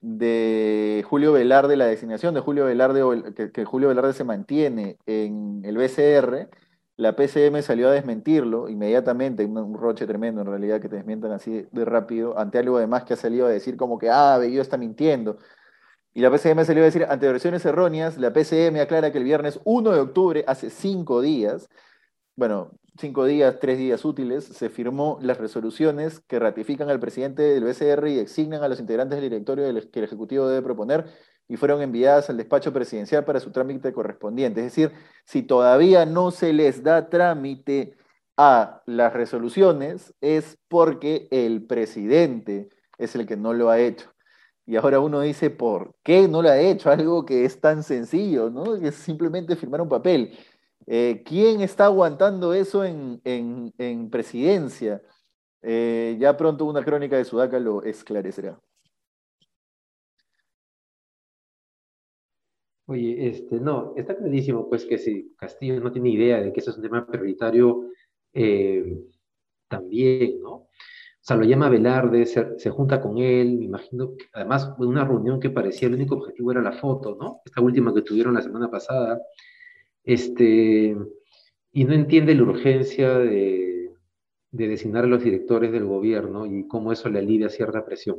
de 0.00 1.04
Julio 1.06 1.32
Velarde, 1.34 1.76
la 1.76 1.84
designación 1.86 2.32
de 2.32 2.40
Julio 2.40 2.64
Velarde, 2.64 3.02
o 3.02 3.12
que, 3.52 3.64
Julio 3.66 3.88
Velarde 3.88 4.14
se 4.14 4.24
mantiene 4.24 4.96
en 5.04 5.60
el 5.64 5.76
BCR, 5.76 6.48
la 6.96 7.14
PCM 7.14 7.60
salió 7.62 7.88
a 7.88 7.92
desmentirlo 7.92 8.70
inmediatamente, 8.70 9.44
un, 9.44 9.74
roche 9.74 10.06
tremendo 10.06 10.40
en 10.40 10.46
realidad 10.46 10.80
que 10.80 10.88
te 10.88 10.96
desmientan 10.96 11.32
así 11.32 11.66
de 11.70 11.84
rápido, 11.84 12.38
ante 12.38 12.58
algo 12.58 12.78
además 12.78 13.04
que 13.04 13.12
ha 13.14 13.16
salido 13.16 13.46
a 13.46 13.50
decir 13.50 13.76
como 13.76 13.98
que, 13.98 14.08
ah, 14.08 14.38
Bello 14.38 14.62
está 14.62 14.78
mintiendo. 14.78 15.36
Y 16.18 16.20
la 16.20 16.32
PCM 16.32 16.64
salió 16.64 16.82
a 16.82 16.86
decir, 16.86 17.06
ante 17.08 17.28
versiones 17.28 17.64
erróneas, 17.64 18.18
la 18.18 18.32
PCM 18.32 18.80
aclara 18.80 19.12
que 19.12 19.18
el 19.18 19.24
viernes 19.24 19.60
1 19.62 19.92
de 19.92 20.00
octubre, 20.00 20.44
hace 20.48 20.68
cinco 20.68 21.20
días, 21.20 21.68
bueno, 22.34 22.72
cinco 22.98 23.24
días, 23.24 23.60
tres 23.60 23.78
días 23.78 24.04
útiles, 24.04 24.42
se 24.42 24.68
firmó 24.68 25.20
las 25.22 25.38
resoluciones 25.38 26.18
que 26.18 26.40
ratifican 26.40 26.90
al 26.90 26.98
presidente 26.98 27.42
del 27.42 27.62
BCR 27.62 28.08
y 28.08 28.16
designan 28.16 28.64
a 28.64 28.68
los 28.68 28.80
integrantes 28.80 29.20
del 29.20 29.30
directorio 29.30 29.64
que 29.92 29.98
el 30.00 30.04
Ejecutivo 30.06 30.48
debe 30.48 30.60
proponer 30.60 31.04
y 31.46 31.56
fueron 31.56 31.82
enviadas 31.82 32.28
al 32.30 32.36
despacho 32.36 32.72
presidencial 32.72 33.24
para 33.24 33.38
su 33.38 33.52
trámite 33.52 33.92
correspondiente. 33.92 34.58
Es 34.58 34.74
decir, 34.74 34.90
si 35.24 35.44
todavía 35.44 36.04
no 36.04 36.32
se 36.32 36.52
les 36.52 36.82
da 36.82 37.08
trámite 37.10 37.96
a 38.36 38.82
las 38.86 39.12
resoluciones, 39.12 40.12
es 40.20 40.58
porque 40.66 41.28
el 41.30 41.64
presidente 41.64 42.70
es 42.98 43.14
el 43.14 43.24
que 43.24 43.36
no 43.36 43.52
lo 43.52 43.70
ha 43.70 43.78
hecho. 43.78 44.10
Y 44.68 44.76
ahora 44.76 45.00
uno 45.00 45.22
dice, 45.22 45.48
¿por 45.48 45.94
qué 46.02 46.28
no 46.28 46.42
lo 46.42 46.50
ha 46.50 46.60
hecho? 46.60 46.90
Algo 46.90 47.24
que 47.24 47.46
es 47.46 47.58
tan 47.58 47.82
sencillo, 47.82 48.50
¿no? 48.50 48.78
Que 48.78 48.88
es 48.88 48.96
simplemente 48.96 49.56
firmar 49.56 49.80
un 49.80 49.88
papel. 49.88 50.38
Eh, 50.86 51.22
¿Quién 51.24 51.62
está 51.62 51.86
aguantando 51.86 52.52
eso 52.52 52.84
en, 52.84 54.10
presidencia? 54.10 55.00
Eh, 55.62 56.18
ya 56.20 56.36
pronto 56.36 56.66
una 56.66 56.84
crónica 56.84 57.16
de 57.16 57.24
Sudaca 57.24 57.58
lo 57.58 57.82
esclarecerá. 57.82 58.60
Oye, 62.86 63.28
este, 63.28 63.60
no, 63.60 63.94
está 63.96 64.16
clarísimo 64.16 64.68
pues 64.68 64.84
que 64.84 64.98
si 64.98 65.34
Castillo 65.36 65.80
no 65.80 65.92
tiene 65.92 66.10
idea 66.10 66.42
de 66.42 66.52
que 66.52 66.60
eso 66.60 66.72
es 66.72 66.76
un 66.76 66.82
tema 66.82 67.06
prioritario, 67.06 67.90
eh, 68.34 69.02
también, 69.66 70.42
¿no? 70.42 70.68
Sea, 71.28 71.36
lo 71.36 71.44
llama 71.44 71.68
Velarde, 71.68 72.24
se, 72.24 72.70
junta 72.70 73.02
con 73.02 73.18
él, 73.18 73.58
me 73.58 73.66
imagino, 73.66 74.16
que, 74.16 74.24
además, 74.32 74.72
una 74.78 75.04
reunión 75.04 75.38
que 75.38 75.50
parecía 75.50 75.88
el 75.88 75.94
único 75.94 76.14
objetivo 76.14 76.52
era 76.52 76.62
la 76.62 76.72
foto, 76.72 77.18
¿no? 77.20 77.42
Esta 77.44 77.60
última 77.60 77.92
que 77.92 78.00
tuvieron 78.00 78.32
la 78.32 78.40
semana 78.40 78.70
pasada, 78.70 79.20
este, 80.04 80.96
y 81.70 81.84
no 81.84 81.92
entiende 81.92 82.34
la 82.34 82.44
urgencia 82.44 83.18
de, 83.18 83.90
designar 84.50 85.04
a 85.04 85.06
los 85.06 85.22
directores 85.22 85.70
del 85.70 85.84
gobierno 85.84 86.46
y 86.46 86.66
cómo 86.66 86.92
eso 86.92 87.10
le 87.10 87.18
alivia 87.18 87.50
cierta 87.50 87.84
presión. 87.84 88.16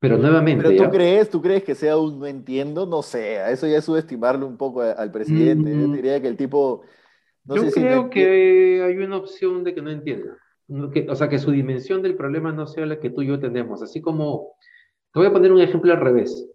Pero 0.00 0.16
nuevamente. 0.16 0.64
¿Pero 0.66 0.84
tú 0.84 0.90
crees, 0.90 1.28
tú 1.28 1.42
crees 1.42 1.62
que 1.62 1.74
sea 1.74 1.98
un 1.98 2.18
no 2.18 2.26
entiendo? 2.26 2.86
No 2.86 3.02
sé, 3.02 3.36
eso 3.52 3.66
ya 3.66 3.78
es 3.78 3.84
subestimarlo 3.84 4.46
un 4.46 4.56
poco 4.56 4.80
al 4.80 5.12
presidente. 5.12 5.70
Yo 5.70 5.88
mm. 5.88 5.92
diría 5.92 6.22
que 6.22 6.28
el 6.28 6.38
tipo. 6.38 6.82
yo 7.44 7.70
creo 7.70 8.08
que 8.08 8.82
hay 8.82 8.96
una 8.96 9.18
opción 9.18 9.62
de 9.62 9.74
que 9.74 9.82
no 9.82 9.90
entienda 9.90 10.38
o 10.68 11.14
sea, 11.14 11.28
que 11.28 11.38
su 11.38 11.50
dimensión 11.50 12.02
del 12.02 12.16
problema 12.16 12.52
no 12.52 12.66
sea 12.66 12.86
la 12.86 13.00
que 13.00 13.10
tú 13.10 13.22
y 13.22 13.28
yo 13.28 13.40
tenemos. 13.40 13.82
Así 13.82 14.00
como, 14.00 14.54
te 15.12 15.20
voy 15.20 15.26
a 15.26 15.32
poner 15.32 15.52
un 15.52 15.60
ejemplo 15.60 15.92
al 15.92 16.00
revés. 16.00 16.48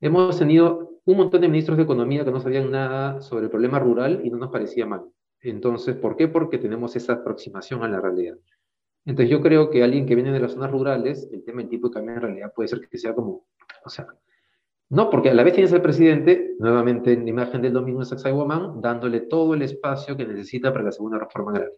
Hemos 0.00 0.38
tenido 0.38 1.00
un 1.04 1.16
montón 1.16 1.40
de 1.40 1.48
ministros 1.48 1.76
de 1.76 1.84
Economía 1.84 2.24
que 2.24 2.30
no 2.30 2.40
sabían 2.40 2.70
nada 2.70 3.20
sobre 3.20 3.44
el 3.44 3.50
problema 3.50 3.78
rural 3.78 4.20
y 4.24 4.30
no 4.30 4.38
nos 4.38 4.50
parecía 4.50 4.86
mal. 4.86 5.02
Entonces, 5.40 5.96
¿por 5.96 6.16
qué? 6.16 6.28
Porque 6.28 6.58
tenemos 6.58 6.96
esa 6.96 7.14
aproximación 7.14 7.82
a 7.82 7.88
la 7.88 8.00
realidad. 8.00 8.36
Entonces, 9.04 9.30
yo 9.30 9.42
creo 9.42 9.70
que 9.70 9.84
alguien 9.84 10.06
que 10.06 10.14
viene 10.14 10.32
de 10.32 10.40
las 10.40 10.52
zonas 10.52 10.70
rurales, 10.70 11.28
el 11.30 11.44
tema 11.44 11.60
del 11.60 11.68
tipo 11.68 11.88
de 11.88 11.94
cambio 11.94 12.14
en 12.14 12.22
realidad 12.22 12.52
puede 12.54 12.68
ser 12.68 12.88
que 12.88 12.96
sea 12.96 13.14
como, 13.14 13.46
o 13.84 13.90
sea, 13.90 14.06
no, 14.88 15.10
porque 15.10 15.30
a 15.30 15.34
la 15.34 15.42
vez 15.42 15.54
tienes 15.54 15.72
al 15.72 15.82
presidente, 15.82 16.54
nuevamente 16.58 17.12
en 17.12 17.24
la 17.24 17.30
imagen 17.30 17.60
del 17.62 17.72
domingo 17.72 18.00
de 18.00 18.06
Sacsayhuamán, 18.06 18.80
dándole 18.80 19.20
todo 19.20 19.54
el 19.54 19.62
espacio 19.62 20.16
que 20.16 20.26
necesita 20.26 20.72
para 20.72 20.84
la 20.84 20.92
segunda 20.92 21.18
reforma 21.18 21.52
agraria. 21.52 21.76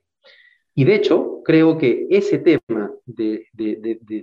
Y 0.79 0.85
de 0.85 0.95
hecho, 0.95 1.41
creo 1.43 1.79
que 1.79 2.07
ese 2.11 2.39
tema 2.39 2.93
de, 3.07 3.47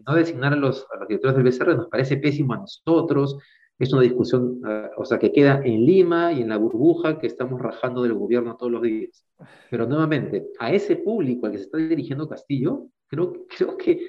no 0.06 0.14
designar 0.14 0.54
a 0.54 0.56
los, 0.56 0.86
directores 1.08 1.36
del 1.36 1.46
BCR 1.46 1.76
nos 1.76 1.88
parece 1.88 2.18
pésimo 2.18 2.54
a 2.54 2.58
nosotros, 2.58 3.40
es 3.80 3.92
una 3.92 4.04
discusión, 4.04 4.62
ah, 4.64 4.92
o 4.98 5.04
sea, 5.04 5.18
que 5.18 5.32
queda 5.32 5.62
en 5.66 5.84
Lima 5.84 6.32
y 6.32 6.42
en 6.42 6.50
la 6.50 6.58
burbuja 6.58 7.18
que 7.18 7.26
estamos 7.26 7.60
rajando 7.60 8.04
del 8.04 8.14
gobierno 8.14 8.56
todos 8.56 8.72
los 8.72 8.84
días. 8.84 9.26
Pero 9.72 9.88
nuevamente, 9.88 10.46
a 10.60 10.72
ese 10.72 10.96
público 10.96 11.48
al 11.48 11.54
que 11.54 11.58
se 11.58 11.64
está 11.64 11.80
dirigiendo 11.80 12.30
Castillo, 12.30 12.86
creo, 13.08 13.34
creo 13.58 13.76
que 13.76 14.00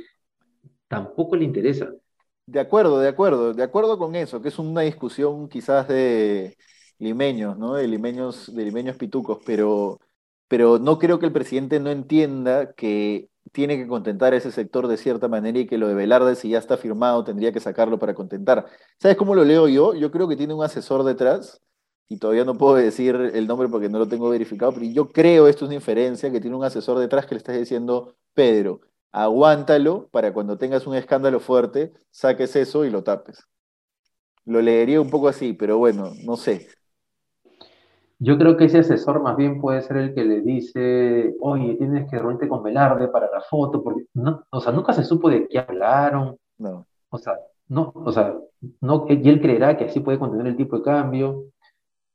tampoco 0.86 1.36
le 1.36 1.46
interesa. 1.46 1.94
De 2.44 2.60
acuerdo, 2.60 3.00
de 3.00 3.08
acuerdo, 3.08 3.54
de 3.54 3.62
acuerdo 3.62 3.96
con 3.96 4.14
eso, 4.16 4.42
que 4.42 4.48
es 4.48 4.58
una 4.58 4.82
discusión 4.82 5.48
quizás 5.48 5.88
de 5.88 6.58
limeños, 6.98 7.56
¿no? 7.56 7.76
De 7.76 7.88
limeños, 7.88 8.54
de 8.54 8.64
limeños 8.66 8.96
pitucos, 8.98 9.38
pero 9.46 9.98
pero 10.54 10.78
no 10.78 11.00
creo 11.00 11.18
que 11.18 11.26
el 11.26 11.32
presidente 11.32 11.80
no 11.80 11.90
entienda 11.90 12.74
que 12.74 13.28
tiene 13.50 13.76
que 13.76 13.88
contentar 13.88 14.32
a 14.32 14.36
ese 14.36 14.52
sector 14.52 14.86
de 14.86 14.96
cierta 14.96 15.26
manera 15.26 15.58
y 15.58 15.66
que 15.66 15.78
lo 15.78 15.88
de 15.88 15.94
Velarde, 15.94 16.36
si 16.36 16.50
ya 16.50 16.58
está 16.58 16.76
firmado, 16.76 17.24
tendría 17.24 17.50
que 17.50 17.58
sacarlo 17.58 17.98
para 17.98 18.14
contentar. 18.14 18.66
¿Sabes 19.00 19.16
cómo 19.16 19.34
lo 19.34 19.44
leo 19.44 19.66
yo? 19.66 19.94
Yo 19.94 20.12
creo 20.12 20.28
que 20.28 20.36
tiene 20.36 20.54
un 20.54 20.62
asesor 20.62 21.02
detrás, 21.02 21.60
y 22.08 22.18
todavía 22.18 22.44
no 22.44 22.56
puedo 22.56 22.76
decir 22.76 23.16
el 23.34 23.48
nombre 23.48 23.68
porque 23.68 23.88
no 23.88 23.98
lo 23.98 24.06
tengo 24.06 24.30
verificado, 24.30 24.72
pero 24.72 24.86
yo 24.86 25.08
creo, 25.08 25.48
esto 25.48 25.64
es 25.64 25.70
una 25.70 25.74
inferencia, 25.74 26.30
que 26.30 26.40
tiene 26.40 26.54
un 26.56 26.62
asesor 26.62 27.00
detrás 27.00 27.26
que 27.26 27.34
le 27.34 27.38
está 27.38 27.50
diciendo, 27.50 28.14
Pedro, 28.32 28.80
aguántalo 29.10 30.06
para 30.12 30.32
cuando 30.32 30.56
tengas 30.56 30.86
un 30.86 30.94
escándalo 30.94 31.40
fuerte, 31.40 31.92
saques 32.12 32.54
eso 32.54 32.84
y 32.84 32.90
lo 32.90 33.02
tapes. 33.02 33.42
Lo 34.44 34.62
leería 34.62 35.00
un 35.00 35.10
poco 35.10 35.26
así, 35.26 35.52
pero 35.52 35.78
bueno, 35.78 36.12
no 36.22 36.36
sé. 36.36 36.68
Yo 38.18 38.38
creo 38.38 38.56
que 38.56 38.66
ese 38.66 38.78
asesor 38.78 39.20
más 39.22 39.36
bien 39.36 39.60
puede 39.60 39.82
ser 39.82 39.96
el 39.96 40.14
que 40.14 40.24
le 40.24 40.40
dice, 40.40 41.34
oye, 41.40 41.74
tienes 41.74 42.08
que 42.10 42.18
reunirte 42.18 42.48
con 42.48 42.62
Velarde 42.62 43.08
para 43.08 43.28
la 43.30 43.40
foto, 43.40 43.82
porque 43.82 44.04
no, 44.14 44.44
o 44.50 44.60
sea, 44.60 44.72
nunca 44.72 44.92
se 44.92 45.04
supo 45.04 45.28
de 45.28 45.48
qué 45.48 45.58
hablaron. 45.58 46.36
No. 46.58 46.86
O 47.10 47.18
sea, 47.18 47.34
no, 47.68 47.92
o 47.94 48.12
sea, 48.12 48.34
no, 48.80 49.06
y 49.08 49.28
él 49.28 49.40
creerá 49.40 49.76
que 49.76 49.84
así 49.84 50.00
puede 50.00 50.18
contener 50.18 50.46
el 50.46 50.56
tipo 50.56 50.76
de 50.76 50.82
cambio, 50.82 51.44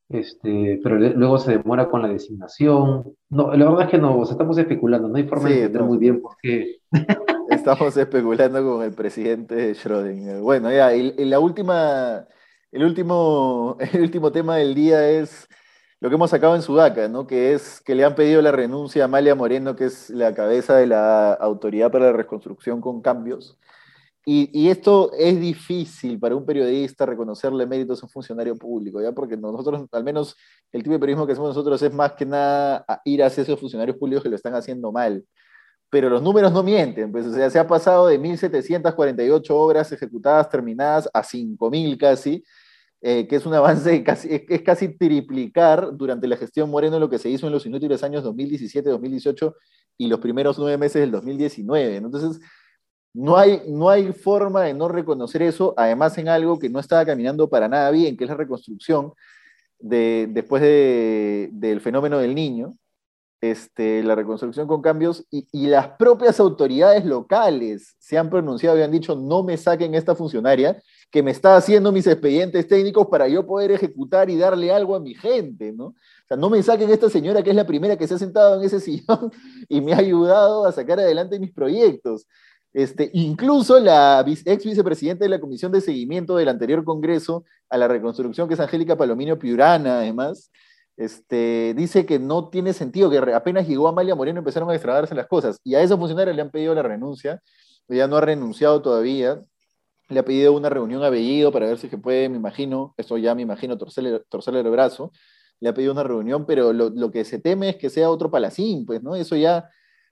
este, 0.10 0.80
pero 0.84 0.98
luego 0.98 1.38
se 1.38 1.58
demora 1.58 1.88
con 1.90 2.02
la 2.02 2.08
designación. 2.08 3.14
No, 3.30 3.54
la 3.56 3.66
verdad 3.70 3.86
es 3.86 3.92
que 3.92 3.98
no, 3.98 4.18
o 4.18 4.26
sea, 4.26 4.34
estamos 4.34 4.58
especulando, 4.58 5.08
no 5.08 5.18
hay 5.18 5.28
forma 5.28 5.50
de 5.50 5.56
entender 5.56 5.84
muy 5.84 5.98
bien 5.98 6.22
por 6.22 6.36
qué. 6.42 6.78
Estamos 7.50 7.98
especulando 7.98 8.64
con 8.64 8.84
el 8.84 8.94
presidente 8.94 9.74
Schrödinger. 9.74 10.40
Bueno, 10.42 10.72
ya, 10.72 10.96
y, 10.96 11.16
y 11.18 11.26
la 11.26 11.40
última, 11.40 12.28
el 12.72 12.84
último, 12.84 13.76
el 13.94 14.02
último 14.02 14.32
tema 14.32 14.58
del 14.58 14.76
día 14.76 15.10
es 15.10 15.48
lo 16.02 16.10
que 16.10 16.16
hemos 16.16 16.30
sacado 16.30 16.56
en 16.56 16.62
Sudaca, 16.62 17.08
¿no? 17.10 17.28
que 17.28 17.54
es 17.54 17.82
que 17.82 17.94
le 17.94 18.06
han 18.06 18.16
pedido 18.16 18.42
la 18.42 18.52
renuncia 18.52 19.04
a 19.04 19.06
Amalia 19.06 19.36
Moreno, 19.36 19.76
que 19.76 19.86
es 19.86 20.10
la 20.10 20.34
cabeza 20.34 20.76
de 20.78 20.88
la 20.88 21.34
Autoridad 21.34 21.92
para 21.92 22.06
la 22.06 22.14
Reconstrucción 22.14 22.80
con 22.80 23.02
Cambios. 23.02 23.58
Y, 24.32 24.70
esto 24.70 25.12
es 25.18 25.40
difícil 25.40 26.20
para 26.20 26.36
un 26.36 26.46
periodista 26.46 27.04
reconocerle 27.04 27.66
méritos 27.66 28.04
a 28.04 28.06
un 28.06 28.12
funcionario 28.12 28.56
público, 28.56 29.02
¿ya? 29.02 29.12
porque 29.12 29.36
nosotros, 29.36 29.88
al 29.92 30.04
menos 30.04 30.36
el 30.72 30.84
tipo 30.84 30.94
de 30.94 31.00
periodismo 31.00 31.26
que 31.26 31.32
hacemos 31.32 31.50
nosotros 31.50 31.82
es 31.82 31.92
más 31.92 32.14
que 32.14 32.28
nada 32.28 32.86
ir 33.06 33.24
hacia 33.24 33.42
esos 33.42 33.60
funcionarios 33.60 33.98
públicos 33.98 34.22
que 34.22 34.30
lo 34.30 34.36
están 34.36 34.54
haciendo 34.54 34.92
mal. 34.92 35.26
Pero 35.90 36.10
los 36.10 36.22
números 36.22 36.54
no 36.54 36.62
mienten, 36.62 37.12
pues, 37.12 37.26
o 37.26 37.50
se 37.50 37.58
ha 37.60 37.68
pasado 37.68 38.06
de 38.06 38.20
1.748 38.20 39.48
obras 39.50 39.92
ejecutadas, 39.92 40.48
terminadas, 40.48 41.10
a 41.12 41.24
5.000 41.24 41.98
casi, 41.98 42.44
eh, 43.02 43.28
que 43.28 43.38
es 43.38 43.46
un 43.46 43.54
avance, 43.54 44.04
casi, 44.04 44.28
es, 44.48 44.62
casi 44.62 44.90
triplicar 44.98 45.96
durante 45.96 46.28
la 46.28 46.38
gestión 46.38 46.70
Moreno 46.70 47.00
lo 47.00 47.10
que 47.10 47.20
se 47.20 47.30
hizo 47.30 47.48
en 47.48 47.54
los 47.54 47.66
inútiles 47.66 48.04
años 48.04 48.24
2017, 48.24 48.90
2018 48.90 49.56
y 49.98 50.08
los 50.08 50.20
primeros 50.20 50.60
nueve 50.60 50.78
meses 50.78 51.02
del 51.02 51.12
2019. 51.12 51.98
Entonces, 51.98 52.42
no 53.14 53.38
hay, 53.38 53.62
no 53.68 53.90
hay 53.90 54.14
forma 54.14 54.64
de 54.64 54.74
no 54.74 54.88
reconocer 54.88 55.42
eso, 55.42 55.74
además 55.78 56.18
en 56.18 56.30
algo 56.30 56.60
que 56.60 56.70
no 56.70 56.80
estaba 56.80 57.06
caminando 57.06 57.50
para 57.50 57.68
nada 57.68 57.90
bien, 57.92 58.16
que 58.16 58.26
es 58.26 58.30
la 58.30 58.38
reconstrucción 58.38 59.14
de, 59.80 60.28
después 60.30 60.62
de, 60.62 61.50
del 61.54 61.82
fenómeno 61.82 62.20
del 62.20 62.36
niño, 62.36 62.76
este, 63.42 64.04
la 64.04 64.16
reconstrucción 64.16 64.68
con 64.68 64.82
cambios 64.82 65.26
y, 65.32 65.68
las 65.68 65.92
propias 65.92 66.40
autoridades 66.40 67.06
locales 67.06 67.96
se 67.98 68.18
han 68.18 68.30
pronunciado 68.30 68.78
y 68.78 68.82
han 68.82 68.92
dicho 68.92 69.16
no 69.16 69.44
me 69.44 69.56
saquen 69.56 69.96
esta 69.96 70.14
funcionaria 70.14 70.82
que 71.12 71.24
me 71.24 71.32
está 71.32 71.56
haciendo 71.56 71.92
mis 71.92 72.06
expedientes 72.06 72.68
técnicos 72.68 73.08
para 73.08 73.28
yo 73.28 73.46
poder 73.46 73.72
ejecutar 73.72 74.30
y 74.30 74.38
darle 74.38 74.72
algo 74.72 74.96
a 74.96 75.00
mi 75.00 75.16
gente, 75.16 75.72
¿no? 75.72 75.86
O 75.86 75.96
sea, 76.28 76.38
no 76.38 76.50
me 76.50 76.62
saquen 76.62 76.90
esta 76.90 77.10
señora 77.10 77.42
que 77.42 77.50
es 77.50 77.56
la 77.56 77.66
primera 77.66 77.98
que 77.98 78.08
se 78.08 78.14
ha 78.14 78.20
sentado 78.20 78.60
en 78.60 78.66
ese 78.66 78.80
sillón 78.80 79.32
y 79.68 79.82
me 79.82 79.94
ha 79.94 79.98
ayudado 79.98 80.66
a 80.66 80.72
sacar 80.72 81.00
adelante 81.00 81.40
mis 81.40 81.52
proyectos. 81.52 82.28
Este, 82.72 83.10
incluso 83.14 83.80
la 83.80 84.24
ex 84.28 84.64
vicepresidenta 84.64 85.26
de 85.26 85.30
la 85.30 85.40
Comisión 85.40 85.72
de 85.72 85.82
Seguimiento 85.82 86.36
del 86.36 86.50
anterior 86.50 86.84
Congreso 86.84 87.44
a 87.70 87.78
la 87.78 87.88
reconstrucción, 87.88 88.48
que 88.48 88.54
es 88.54 88.60
Angélica 88.60 88.96
Palomino 88.96 89.40
Piurana, 89.40 90.00
además, 90.00 90.52
este, 90.96 91.74
dice 91.76 92.06
que 92.06 92.20
no 92.20 92.50
tiene 92.50 92.74
sentido, 92.74 93.10
que 93.10 93.18
apenas 93.34 93.68
llegó 93.68 93.88
Amalia 93.88 94.16
Moreno 94.16 94.40
empezaron 94.40 94.70
a 94.70 94.76
extradarse 94.76 95.16
las 95.16 95.28
cosas. 95.28 95.60
Y 95.64 95.74
a 95.74 95.82
esos 95.82 95.98
funcionarios 95.98 96.36
le 96.36 96.44
han 96.44 96.52
pedido 96.52 96.76
la 96.76 96.84
renuncia, 96.84 97.42
ella 97.88 98.08
no 98.08 98.18
ha 98.18 98.22
renunciado 98.22 98.82
todavía, 98.84 99.42
le 100.10 100.20
ha 100.20 100.26
pedido 100.26 100.54
una 100.54 100.70
reunión 100.70 101.04
a 101.04 101.10
Bellido 101.10 101.52
para 101.52 101.68
ver 101.68 101.78
si 101.78 101.90
se 101.90 101.98
puede, 101.98 102.30
me 102.30 102.38
imagino, 102.38 102.94
eso 102.98 103.18
ya 103.18 103.36
me 103.36 103.44
imagino, 103.44 103.78
torcerle, 103.78 104.20
torcerle 104.30 104.62
el 104.62 104.70
brazo, 104.70 105.12
le 105.60 105.70
ha 105.70 105.74
pedido 105.74 105.94
una 105.94 106.04
reunión, 106.04 106.46
pero 106.46 106.74
lo, 106.74 106.90
lo, 106.90 107.12
que 107.12 107.26
se 107.26 107.40
teme 107.40 107.70
es 107.70 107.76
que 107.78 107.90
sea 107.90 108.10
otro 108.10 108.32
palacín, 108.32 108.86
pues, 108.86 109.04
¿no? 109.04 109.16
Eso 109.16 109.36
ya 109.36 109.70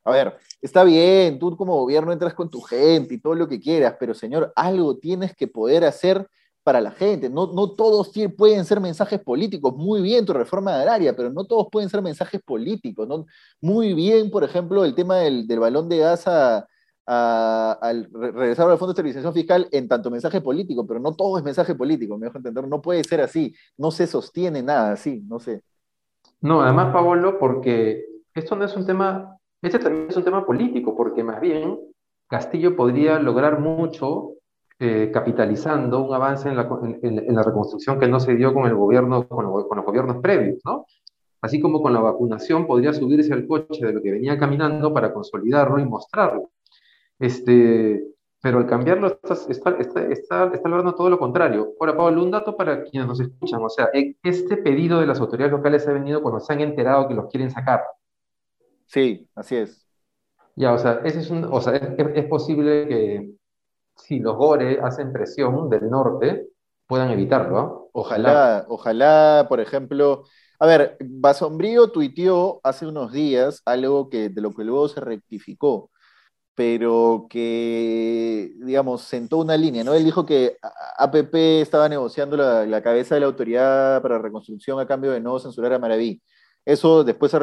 a 0.07 0.11
ver, 0.11 0.37
está 0.61 0.85
bien, 0.85 1.37
tú 1.37 1.57
como 1.57 1.75
gobierno 1.75 2.13
entras 2.13 2.33
con 2.33 2.49
tu 2.49 2.61
gente 2.61 3.15
y 3.15 3.19
todo 3.19 3.35
lo 3.35 3.49
que 3.49 3.59
quieras, 3.59 3.97
pero 3.99 4.13
señor, 4.13 4.53
algo 4.55 4.97
tienes 4.97 5.35
que 5.35 5.47
poder 5.49 5.83
hacer 5.83 6.29
para 6.63 6.79
la 6.79 6.91
gente. 6.91 7.29
No, 7.29 7.51
no 7.53 7.73
todos 7.73 8.11
pueden 8.37 8.63
ser 8.63 8.79
mensajes 8.79 9.19
políticos. 9.19 9.73
Muy 9.75 10.01
bien 10.01 10.25
tu 10.25 10.31
reforma 10.31 10.77
agraria, 10.77 11.13
pero 11.13 11.29
no 11.29 11.43
todos 11.43 11.67
pueden 11.69 11.89
ser 11.89 12.01
mensajes 12.01 12.41
políticos. 12.41 13.05
¿no? 13.05 13.25
Muy 13.59 13.93
bien, 13.93 14.31
por 14.31 14.45
ejemplo, 14.45 14.85
el 14.85 14.95
tema 14.95 15.17
del, 15.17 15.45
balón 15.59 15.89
de 15.89 15.97
gas 15.97 16.25
al 17.07 18.09
regresar 18.11 18.69
al 18.69 18.77
Fondo 18.77 18.93
de 18.93 18.99
Estabilización 18.99 19.33
Fiscal 19.33 19.67
en 19.71 19.87
tanto 19.87 20.11
mensaje 20.11 20.41
político, 20.41 20.85
pero 20.85 20.99
no 20.99 21.15
todo 21.15 21.37
es 21.37 21.43
mensaje 21.43 21.73
político, 21.73 22.17
me 22.17 22.25
dejo 22.25 22.37
entender. 22.37 22.67
No 22.67 22.81
puede 22.81 23.03
ser 23.03 23.21
así. 23.21 23.55
No 23.77 23.91
se 23.91 24.07
sostiene 24.07 24.61
nada 24.61 24.91
así, 24.91 25.23
no 25.27 25.39
sé. 25.39 25.63
No, 26.41 26.61
además, 26.61 26.93
Pablo, 26.93 27.39
porque 27.39 28.05
esto 28.35 28.55
no 28.55 28.65
es 28.65 28.75
un 28.75 28.85
tema 28.85 29.37
este 29.61 29.79
también 29.79 30.07
es 30.09 30.15
un 30.15 30.23
tema 30.23 30.45
político, 30.45 30.95
porque 30.95 31.23
más 31.23 31.41
bien 31.41 31.79
Castillo 32.27 32.75
podría 32.75 33.19
lograr 33.19 33.59
mucho 33.59 34.33
eh, 34.79 35.09
capitalizando 35.11 36.03
un 36.03 36.13
avance 36.13 36.47
en 36.47 36.55
la, 36.55 36.69
en, 37.01 37.35
la, 37.35 37.41
reconstrucción 37.41 37.99
que 37.99 38.07
no 38.07 38.19
se 38.19 38.35
dio 38.35 38.53
con 38.53 38.67
el 38.67 38.75
gobierno, 38.75 39.27
con, 39.27 39.45
con, 39.67 39.77
los 39.77 39.85
gobiernos 39.85 40.17
previos, 40.17 40.59
¿no? 40.63 40.85
Así 41.41 41.59
como 41.59 41.81
con 41.81 41.93
la 41.93 41.99
vacunación 41.99 42.67
podría 42.67 42.93
subirse 42.93 43.33
al 43.33 43.47
coche 43.47 43.85
de 43.85 43.93
lo 43.93 44.01
que 44.01 44.11
venía 44.11 44.37
caminando 44.37 44.93
para 44.93 45.13
consolidarlo 45.13 45.79
y 45.79 45.85
mostrarlo. 45.85 46.51
Este, 47.19 48.03
pero 48.41 48.59
al 48.59 48.67
cambiarlo 48.67 49.07
está, 49.07 49.33
está, 49.49 49.71
está, 49.79 50.45
está, 50.53 50.69
logrando 50.69 50.95
todo 50.95 51.09
lo 51.09 51.19
contrario. 51.19 51.73
Ahora, 51.79 51.97
Pablo, 51.97 52.23
un 52.23 52.31
dato 52.31 52.55
para 52.55 52.83
quienes 52.83 53.07
nos 53.07 53.19
escuchan. 53.19 53.61
O 53.63 53.69
sea, 53.69 53.89
e, 53.93 54.15
este 54.23 54.57
pedido 54.57 54.99
de 54.99 55.07
las 55.07 55.19
autoridades 55.19 55.51
locales 55.51 55.87
ha 55.87 55.93
venido 55.93 56.21
cuando 56.21 56.39
se 56.39 56.53
han 56.53 56.61
enterado 56.61 57.07
que 57.07 57.15
los 57.15 57.29
quieren 57.29 57.51
sacar. 57.51 57.83
Sí, 58.85 59.27
así 59.35 59.55
es. 59.57 59.85
Ya, 60.55 60.73
o 60.73 60.77
sea, 60.77 61.01
ese 61.03 61.19
es, 61.19 61.29
un, 61.29 61.43
o 61.45 61.61
sea, 61.61 61.75
es, 61.75 62.25
posible 62.25 62.87
que 62.87 63.31
si 63.95 64.19
los 64.19 64.35
Gore 64.35 64.79
hacen 64.81 65.11
presión 65.11 65.69
del 65.69 65.89
norte, 65.89 66.47
puedan 66.87 67.11
evitarlo. 67.11 67.59
¿ah? 67.59 67.81
Ojalá, 67.91 68.65
ojalá, 68.69 69.45
por 69.49 69.59
ejemplo, 69.59 70.23
a 70.59 70.65
ver, 70.65 70.97
Basombrío 70.99 71.91
tuiteó 71.91 72.59
hace 72.63 72.87
unos 72.87 73.11
días 73.11 73.61
algo 73.65 74.09
que 74.09 74.29
de 74.29 74.41
lo 74.41 74.53
que 74.53 74.63
luego 74.63 74.87
se 74.87 74.99
rectificó, 75.01 75.91
pero 76.57 77.27
que, 77.29 78.51
digamos, 78.57 79.03
sentó 79.03 79.37
una 79.37 79.55
línea, 79.55 79.83
¿no? 79.83 79.93
Él 79.93 80.03
dijo 80.03 80.25
que 80.25 80.57
APP 80.97 81.35
estaba 81.61 81.87
negociando 81.87 82.35
la, 82.35 82.81
cabeza 82.81 83.13
de 83.13 83.21
la 83.21 83.27
autoridad 83.27 84.01
para 84.01 84.17
reconstrucción 84.17 84.79
a 84.79 84.87
cambio 84.87 85.11
de 85.11 85.21
no 85.21 85.37
censurar 85.37 85.73
a 85.73 85.79
Maraví. 85.79 86.19
Eso 86.65 87.03
después 87.03 87.31
se 87.31 87.37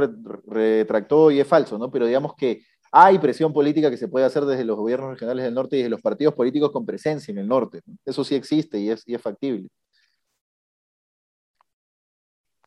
retractó 0.48 1.30
y 1.30 1.38
es 1.38 1.46
falso, 1.46 1.78
¿no? 1.78 1.92
Pero 1.92 2.06
digamos 2.06 2.34
que 2.36 2.62
hay 2.90 3.20
presión 3.20 3.52
política 3.52 3.88
que 3.88 3.96
se 3.98 4.08
puede 4.08 4.26
hacer 4.26 4.44
desde 4.46 4.64
los 4.64 4.76
gobiernos 4.76 5.10
regionales 5.12 5.44
del 5.44 5.54
norte 5.54 5.76
y 5.76 5.78
desde 5.80 5.90
los 5.90 6.02
partidos 6.02 6.34
políticos 6.34 6.72
con 6.72 6.84
presencia 6.84 7.30
en 7.30 7.38
el 7.38 7.46
norte. 7.46 7.82
Eso 8.04 8.24
sí 8.24 8.34
existe 8.34 8.80
y 8.80 8.90
es 8.90 9.04
factible. 9.22 9.68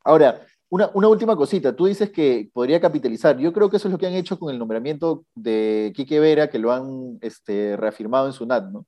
Ahora, 0.06 0.46
una, 0.70 0.90
última 1.08 1.36
cosita. 1.36 1.76
Tú 1.76 1.86
dices 1.86 2.12
que 2.12 2.50
podría 2.54 2.80
capitalizar. 2.80 3.38
Yo 3.38 3.54
creo 3.54 3.70
que 3.70 3.78
eso 3.78 3.88
es 3.88 3.92
lo 3.92 3.98
que 3.98 4.08
han 4.08 4.14
hecho 4.14 4.38
con 4.38 4.52
el 4.52 4.60
nombramiento 4.60 5.26
de 5.36 5.94
Quique 5.96 6.20
Vera, 6.20 6.50
que 6.50 6.60
lo 6.60 6.72
han 6.72 7.18
este, 7.22 7.78
reafirmado 7.78 8.28
en 8.28 8.34
SUNAT, 8.34 8.70
¿no? 8.72 8.86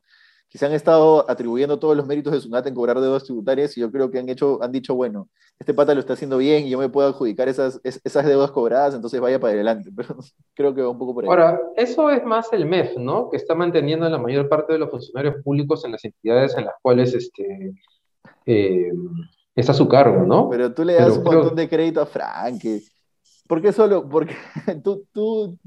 que 0.50 0.66
han 0.66 0.74
estado 0.74 1.30
atribuyendo 1.30 1.78
todos 1.78 1.96
los 1.96 2.08
méritos 2.08 2.34
de 2.34 2.42
SUNAT 2.42 2.66
en 2.66 2.74
cobrar 2.74 3.00
deudas 3.00 3.24
tributarias 3.24 3.78
y 3.78 3.82
yo 3.82 3.92
creo 3.92 4.10
que 4.10 4.18
han, 4.18 4.30
hecho, 4.30 4.62
han 4.64 4.72
dicho, 4.72 4.96
bueno, 4.96 5.30
este 5.60 5.76
pata 5.76 5.94
lo 5.94 6.00
está 6.00 6.14
haciendo 6.14 6.38
bien 6.38 6.66
y 6.66 6.72
yo 6.72 6.80
me 6.80 6.90
puedo 6.90 7.08
adjudicar 7.08 7.48
esas, 7.48 7.80
esas 7.84 8.26
deudas 8.26 8.50
cobradas, 8.50 8.96
entonces 8.96 9.22
vaya 9.22 9.40
para 9.40 9.54
adelante. 9.54 9.92
Pero 9.96 10.18
creo 10.56 10.74
que 10.74 10.82
va 10.82 10.90
un 10.90 10.98
poco 10.98 11.14
por 11.14 11.24
ahí. 11.24 11.30
Ahora, 11.30 11.62
eso 11.76 12.10
es 12.10 12.24
más 12.26 12.52
el 12.52 12.66
MEF, 12.66 12.98
¿no? 12.98 13.30
Que 13.30 13.38
está 13.38 13.54
manteniendo 13.54 14.10
la 14.10 14.18
mayor 14.18 14.50
parte 14.50 14.74
de 14.74 14.80
los 14.80 14.90
funcionarios 14.90 15.36
públicos 15.44 15.86
en 15.86 15.92
las 15.92 16.04
entidades 16.04 16.58
en 16.58 16.66
las 16.66 16.74
cuales 16.82 17.14
este, 17.14 17.74
eh, 18.48 18.92
está 19.56 19.74
su 19.74 19.88
cargo, 19.88 20.26
¿no? 20.26 20.50
Pero 20.50 20.74
tú 20.74 20.84
le 20.84 20.94
das 20.94 21.18
un 21.18 21.24
montón 21.24 21.56
de 21.56 21.70
crédito 21.70 22.02
a 22.02 22.06
Frank. 22.06 22.62
¿Por 23.48 23.62
qué 23.62 23.72
solo? 23.74 24.08
Porque 24.08 24.36
tú, 24.84 25.06
tú, 25.12 25.58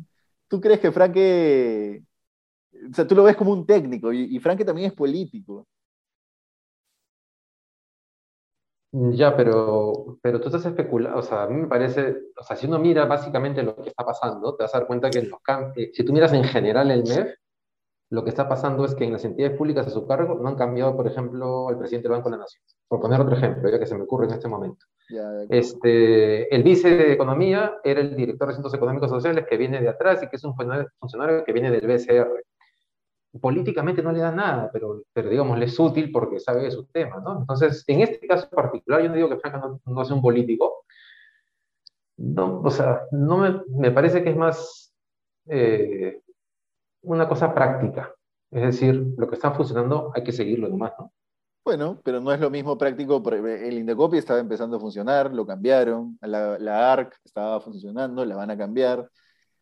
tú 0.49 0.61
crees 0.61 0.81
que 0.81 0.93
Frank 0.93 1.17
o 2.91 2.95
sea, 2.95 3.07
tú 3.07 3.15
lo 3.15 3.25
ves 3.25 3.37
como 3.37 3.53
un 3.53 3.67
técnico 3.67 4.13
y, 4.13 4.37
y 4.37 4.39
Franke 4.39 4.65
también 4.65 4.91
es 4.91 4.97
político. 4.97 5.67
Ya, 8.95 9.35
pero, 9.35 10.19
pero 10.23 10.39
tú 10.39 10.49
estás 10.49 10.67
especulando, 10.67 11.19
o 11.19 11.23
sea, 11.23 11.45
a 11.45 11.49
mí 11.49 11.55
me 11.63 11.67
parece, 11.67 12.15
o 12.39 12.43
sea, 12.43 12.57
si 12.57 12.67
uno 12.67 12.79
mira 12.79 13.07
básicamente 13.07 13.63
lo 13.63 13.75
que 13.75 13.89
está 13.89 14.05
pasando, 14.05 14.55
te 14.55 14.65
vas 14.65 14.75
a 14.75 14.79
dar 14.79 14.87
cuenta 14.87 15.09
que 15.09 15.23
los 15.23 15.41
eh, 15.77 15.91
si 15.95 16.05
tú 16.05 16.13
miras 16.13 16.35
en 16.35 16.45
general 16.45 16.91
el 16.91 17.05
MEF, 17.05 17.35
lo 18.13 18.23
que 18.23 18.29
está 18.29 18.47
pasando 18.47 18.85
es 18.85 18.95
que 18.95 19.05
en 19.05 19.13
las 19.15 19.25
entidades 19.25 19.57
públicas 19.57 19.87
a 19.87 19.91
su 19.91 20.07
cargo 20.07 20.35
no 20.35 20.47
han 20.47 20.55
cambiado, 20.55 20.95
por 20.95 21.07
ejemplo, 21.07 21.71
el 21.71 21.79
presidente 21.79 22.09
del 22.09 22.19
Banco 22.19 22.29
de 22.29 22.37
la 22.37 22.43
Nación, 22.43 22.63
por 22.87 23.01
poner 23.01 23.19
otro 23.19 23.35
ejemplo, 23.35 23.71
ya 23.71 23.79
que 23.79 23.87
se 23.87 23.97
me 23.97 24.03
ocurre 24.03 24.27
en 24.27 24.33
este 24.33 24.49
momento. 24.49 24.85
este, 25.49 26.55
el 26.55 26.63
vice 26.63 26.91
de 26.91 27.13
Economía 27.15 27.79
era 27.83 28.03
el 28.03 28.15
director 28.15 28.49
de 28.49 28.53
Asuntos 28.53 28.75
Económicos 28.75 29.09
Sociales 29.09 29.47
que 29.49 29.57
viene 29.57 29.81
de 29.81 29.89
atrás 29.89 30.23
y 30.23 30.29
que 30.29 30.37
es 30.37 30.45
un 30.45 30.55
funcionario 30.55 31.43
que 31.43 31.53
viene 31.55 31.71
del 31.71 31.87
BCR 31.87 32.45
políticamente 33.41 34.03
no 34.03 34.13
le 34.13 34.19
da 34.19 34.31
nada, 34.31 34.69
pero, 34.71 35.05
pero 35.15 35.31
digamos, 35.31 35.59
le 35.59 35.65
es 35.65 35.81
útil 35.81 36.13
porque 36.13 36.39
sabe 36.39 36.65
de 36.65 36.71
su 36.71 36.85
tema, 36.85 37.19
¿no? 37.19 37.39
Entonces, 37.41 37.83
en 37.87 38.03
este 38.03 38.27
caso 38.27 38.47
particular, 38.51 39.03
yo 39.03 39.09
no 39.09 39.15
digo 39.15 39.31
que 39.31 39.39
Franca 39.39 39.57
no, 39.57 39.81
no 39.87 40.05
sea 40.05 40.17
un 40.17 40.21
político, 40.21 40.85
no, 42.19 42.61
o 42.61 42.71
sea, 42.71 43.07
no 43.11 43.39
me, 43.39 43.63
me 43.69 43.91
parece 43.91 44.23
que 44.23 44.29
es 44.29 44.37
más 44.37 44.93
eh, 45.49 46.21
una 47.03 47.29
cosa 47.29 47.55
práctica, 47.55 48.15
es 48.51 48.63
decir, 48.63 49.15
lo 49.17 49.29
que 49.29 49.35
está 49.35 49.53
funcionando 49.53 50.11
hay 50.15 50.23
que 50.23 50.33
seguirlo 50.33 50.69
nomás, 50.69 50.93
¿no? 50.99 51.13
Bueno, 51.65 52.01
pero 52.03 52.21
no 52.21 52.33
es 52.33 52.41
lo 52.41 52.51
mismo 52.51 52.77
práctico, 52.77 53.23
el 53.31 53.79
Indecopy 53.79 54.19
estaba 54.19 54.41
empezando 54.41 54.77
a 54.77 54.81
funcionar, 54.81 55.33
lo 55.33 55.47
cambiaron, 55.47 56.19
la, 56.21 56.59
la 56.59 56.93
ARC 56.93 57.15
estaba 57.25 57.61
funcionando, 57.61 58.25
la 58.25 58.35
van 58.35 58.51
a 58.51 58.59
cambiar, 58.59 59.09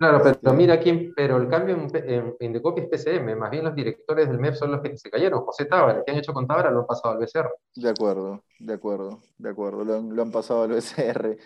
Claro, 0.00 0.22
pero 0.22 0.55
mira 0.55 0.72
aquí, 0.72 1.12
pero 1.14 1.37
el 1.37 1.46
cambio 1.50 1.74
en, 1.74 2.35
en, 2.40 2.57
es 2.57 2.88
PCM, 2.88 3.37
más 3.37 3.50
bien 3.50 3.64
los 3.64 3.74
directores 3.74 4.29
del 4.29 4.38
MEF 4.38 4.57
son 4.57 4.72
los 4.72 4.81
que 4.81 4.96
se 4.96 5.11
cayeron. 5.11 5.44
José 5.44 5.66
Tábara, 5.66 6.03
que 6.03 6.11
han 6.11 6.16
hecho 6.16 6.33
con 6.33 6.46
Tábara, 6.46 6.70
lo 6.70 6.81
han 6.81 6.87
pasado 6.87 7.12
al 7.12 7.20
BCR. 7.20 7.50
De 7.74 7.90
acuerdo, 7.90 8.42
de 8.61 8.72
acuerdo, 8.72 9.20
de 9.37 9.50
acuerdo, 9.50 9.85
lo 9.85 10.22
han, 10.22 10.33
pasado 10.33 10.62
al 10.62 10.70
BCR. 10.70 11.37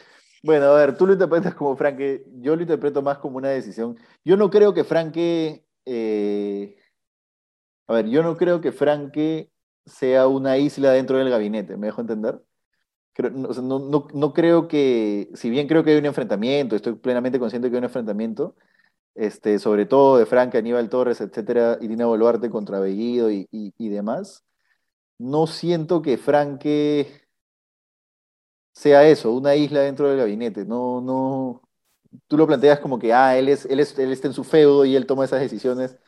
Bueno, 0.44 0.66
a 0.66 0.76
ver, 0.76 0.96
tú 0.96 1.04
lo 1.04 1.14
interpretas 1.14 1.52
como 1.56 1.74
Franque, 1.74 2.22
yo 2.34 2.54
lo 2.54 2.62
interpreto 2.62 3.02
más 3.02 3.18
como 3.18 3.38
una 3.38 3.48
decisión. 3.48 3.96
Yo 4.24 4.36
no 4.36 4.48
creo 4.50 4.72
que 4.72 4.84
Franque, 4.84 5.64
eh, 5.86 6.76
a 7.86 7.94
ver, 7.94 8.08
yo 8.08 8.22
no 8.22 8.36
creo 8.36 8.60
que 8.60 8.72
Franque 8.72 9.50
sea 9.86 10.26
una 10.28 10.56
isla 10.58 10.92
dentro 10.92 11.18
del 11.18 11.30
gabinete, 11.30 11.76
¿me 11.76 11.86
dejo 11.88 12.00
entender? 12.00 12.40
no, 13.22 14.32
creo 14.34 14.68
que, 14.68 15.30
si 15.34 15.50
bien 15.50 15.68
creo 15.68 15.84
que 15.84 15.92
hay 15.92 15.98
un 15.98 16.06
enfrentamiento, 16.06 16.76
estoy 16.76 16.94
plenamente 16.94 17.38
consciente 17.38 17.70
que 17.70 17.76
hay 17.76 17.78
un 17.78 17.84
enfrentamiento, 17.84 18.56
este, 19.14 19.58
sobre 19.58 19.86
todo 19.86 20.18
de 20.18 20.26
Frank, 20.26 20.54
Aníbal 20.56 20.88
Torres, 20.90 21.20
etcétera, 21.20 21.78
y 21.80 21.88
Dina 21.88 22.06
Boluarte 22.06 22.50
contra 22.50 22.80
Bellido 22.80 23.30
y, 23.30 23.46
demás, 23.78 24.44
no 25.18 25.46
siento 25.46 26.02
que 26.02 26.18
Franque 26.18 27.22
sea 28.72 29.08
eso, 29.08 29.32
una 29.32 29.54
isla 29.56 29.80
dentro 29.80 30.08
del 30.08 30.18
gabinete. 30.18 30.64
No, 30.64 31.00
no. 31.00 31.63
Tú 32.28 32.36
lo 32.36 32.46
planteas 32.46 32.80
como 32.80 32.98
que, 32.98 33.12
ah, 33.12 33.36
él, 33.36 33.48
es, 33.48 33.66
él, 33.66 33.80
es, 33.80 33.98
él 33.98 34.12
está 34.12 34.28
en 34.28 34.34
su 34.34 34.44
feudo 34.44 34.84
y 34.84 34.96
él 34.96 35.06
toma 35.06 35.24
esas 35.24 35.40
decisiones. 35.40 35.98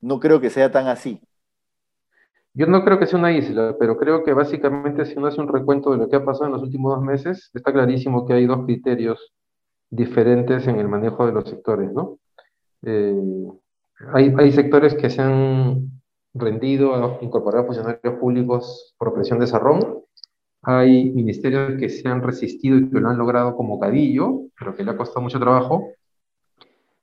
No 0.00 0.20
creo 0.20 0.40
que 0.40 0.50
sea 0.50 0.70
tan 0.70 0.86
así. 0.86 1.20
Yo 2.56 2.66
no 2.66 2.84
creo 2.84 2.98
que 2.98 3.06
sea 3.06 3.18
una 3.18 3.32
isla, 3.32 3.76
pero 3.78 3.96
creo 3.96 4.22
que 4.22 4.32
básicamente 4.32 5.04
si 5.04 5.18
uno 5.18 5.26
hace 5.26 5.40
un 5.40 5.48
recuento 5.48 5.90
de 5.90 5.98
lo 5.98 6.08
que 6.08 6.16
ha 6.16 6.24
pasado 6.24 6.46
en 6.46 6.52
los 6.52 6.62
últimos 6.62 6.94
dos 6.94 7.04
meses, 7.04 7.50
está 7.52 7.72
clarísimo 7.72 8.26
que 8.26 8.34
hay 8.34 8.46
dos 8.46 8.64
criterios 8.64 9.34
diferentes 9.90 10.66
en 10.68 10.78
el 10.78 10.88
manejo 10.88 11.26
de 11.26 11.32
los 11.32 11.48
sectores, 11.48 11.92
¿no? 11.92 12.18
Eh, 12.82 13.14
hay, 14.12 14.32
hay, 14.38 14.52
sectores 14.52 14.94
que 14.94 15.10
se 15.10 15.22
han 15.22 15.90
rendido 16.32 16.94
a 16.94 17.18
incorporar 17.22 17.66
funcionarios 17.66 18.14
públicos 18.20 18.94
por 18.98 19.14
presión 19.14 19.40
de 19.40 19.46
Sarrón, 19.46 20.03
hay 20.64 21.10
ministerios 21.10 21.78
que 21.78 21.88
se 21.88 22.08
han 22.08 22.22
resistido 22.22 22.78
y 22.78 22.88
que 22.88 23.00
lo 23.00 23.08
han 23.08 23.18
logrado 23.18 23.56
como 23.56 23.78
Cadillo, 23.78 24.42
pero 24.58 24.74
que 24.74 24.84
le 24.84 24.90
ha 24.90 24.96
costado 24.96 25.22
mucho 25.22 25.38
trabajo, 25.38 25.88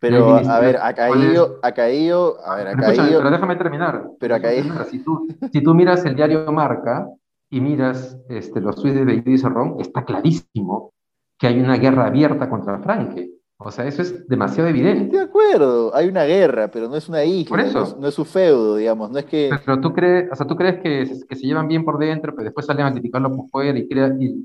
pero, 0.01 0.35
a 0.35 0.59
ver, 0.59 0.77
a 0.81 0.95
Caído, 0.95 1.59
a 1.61 1.71
Caído, 1.73 2.43
a 2.43 2.55
ver, 2.55 2.69
a 2.69 2.75
Caído... 2.75 3.19
Pero 3.19 3.29
déjame 3.29 3.55
terminar. 3.55 4.09
Pero 4.19 4.33
a 4.33 4.39
Caído... 4.39 4.83
Si 4.85 5.03
tú, 5.03 5.27
si 5.53 5.61
tú 5.61 5.75
miras 5.75 6.03
el 6.05 6.15
diario 6.15 6.51
Marca 6.51 7.07
y 7.51 7.61
miras 7.61 8.17
este, 8.27 8.61
los 8.61 8.77
tweets 8.77 8.97
de 8.97 9.05
Bellido 9.05 9.29
y 9.29 9.37
Cerrón, 9.37 9.75
está 9.79 10.03
clarísimo 10.03 10.91
que 11.37 11.45
hay 11.45 11.59
una 11.59 11.77
guerra 11.77 12.07
abierta 12.07 12.49
contra 12.49 12.79
Franque. 12.79 13.29
O 13.63 13.69
sea, 13.69 13.85
eso 13.85 14.01
es 14.01 14.27
demasiado 14.27 14.69
evidente. 14.69 15.15
De 15.15 15.23
acuerdo, 15.23 15.95
hay 15.95 16.07
una 16.07 16.23
guerra, 16.23 16.69
pero 16.69 16.89
no 16.89 16.95
es 16.95 17.07
una 17.07 17.23
isla, 17.23 17.49
por 17.49 17.59
eso. 17.59 17.95
No, 17.99 18.07
es, 18.07 18.15
su 18.15 18.25
feudo, 18.25 18.75
digamos, 18.75 19.11
no 19.11 19.19
es 19.19 19.25
que... 19.25 19.51
Pero 19.63 19.79
tú 19.79 19.93
crees, 19.93 20.31
o 20.31 20.35
sea, 20.35 20.47
tú 20.47 20.55
crees 20.55 20.81
que, 20.81 21.25
que 21.27 21.35
se 21.35 21.45
llevan 21.45 21.67
bien 21.67 21.85
por 21.85 21.99
dentro, 21.99 22.33
pero 22.33 22.45
después 22.45 22.65
salen 22.65 22.87
a 22.87 22.91
criticarlo 22.91 23.31
por 23.31 23.47
fuera 23.49 23.77
y, 23.77 23.87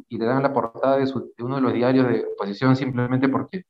y, 0.09 0.19
le 0.19 0.25
dan 0.27 0.43
la 0.43 0.53
portada 0.53 0.99
de, 0.99 1.07
de, 1.07 1.45
uno 1.45 1.57
de 1.57 1.63
los 1.63 1.73
diarios 1.73 2.07
de 2.09 2.27
oposición 2.35 2.77
simplemente 2.77 3.31
porque 3.31 3.63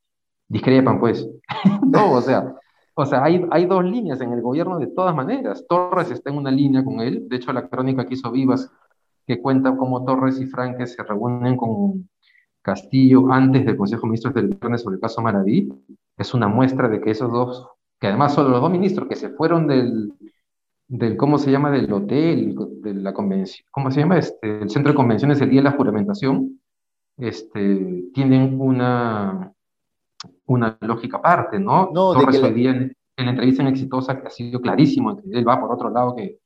discrepan, 0.48 0.98
pues. 0.98 1.28
no, 1.86 2.14
o 2.14 2.20
sea, 2.20 2.56
o 2.94 3.06
sea 3.06 3.22
hay, 3.22 3.46
hay 3.52 3.66
dos 3.66 3.84
líneas 3.84 4.20
en 4.20 4.32
el 4.32 4.42
gobierno 4.42 4.80
de 4.80 4.88
todas 4.88 5.14
maneras. 5.14 5.64
Torres 5.68 6.10
está 6.10 6.30
en 6.30 6.38
una 6.38 6.50
línea 6.50 6.84
con 6.84 7.00
él. 7.00 7.28
De 7.28 7.36
hecho, 7.36 7.52
la 7.52 7.68
crónica 7.68 8.04
que 8.04 8.14
hizo 8.14 8.32
Vivas, 8.32 8.68
que 9.24 9.40
cuenta 9.40 9.76
cómo 9.76 10.04
Torres 10.04 10.40
y 10.40 10.46
Franque 10.46 10.88
se 10.88 11.04
reúnen 11.04 11.56
con 11.56 12.08
Castillo 12.66 13.32
antes 13.32 13.64
del 13.64 13.76
Consejo 13.76 14.02
de 14.02 14.08
Ministros 14.08 14.34
del 14.34 14.48
Viernes 14.48 14.82
sobre 14.82 14.96
el 14.96 15.00
caso 15.00 15.22
Maraví, 15.22 15.72
es 16.18 16.34
una 16.34 16.48
muestra 16.48 16.88
de 16.88 17.00
que 17.00 17.12
esos 17.12 17.30
dos, 17.30 17.68
que 18.00 18.08
además 18.08 18.34
son 18.34 18.50
los 18.50 18.60
dos 18.60 18.70
ministros 18.72 19.08
que 19.08 19.14
se 19.14 19.30
fueron 19.30 19.68
del, 19.68 20.12
del 20.88 21.16
¿cómo 21.16 21.38
se 21.38 21.52
llama?, 21.52 21.70
del 21.70 21.92
hotel, 21.92 22.56
de 22.82 22.94
la 22.94 23.14
convención, 23.14 23.64
¿cómo 23.70 23.92
se 23.92 24.00
llama?, 24.00 24.18
este, 24.18 24.62
el 24.62 24.68
centro 24.68 24.90
de 24.90 24.96
convenciones 24.96 25.40
el 25.40 25.50
día 25.50 25.60
de 25.60 25.70
la 25.70 25.76
juramentación, 25.76 26.60
este, 27.18 28.10
tienen 28.12 28.60
una, 28.60 29.52
una 30.46 30.76
lógica 30.80 31.18
aparte, 31.18 31.60
¿no? 31.60 31.90
No, 31.94 32.14
Torres 32.14 32.42
hoy 32.42 32.52
día 32.52 32.70
en, 32.72 32.96
la 33.16 33.30
entrevista 33.30 33.62
en 33.62 33.68
Exitosa 33.68 34.20
que 34.20 34.26
ha 34.26 34.30
sido 34.30 34.60
clarísimo, 34.60 35.16
que 35.16 35.22
él 35.30 35.46
va 35.46 35.60
por 35.60 35.72
otro 35.72 35.88
lado 35.88 36.16
que, 36.16 36.40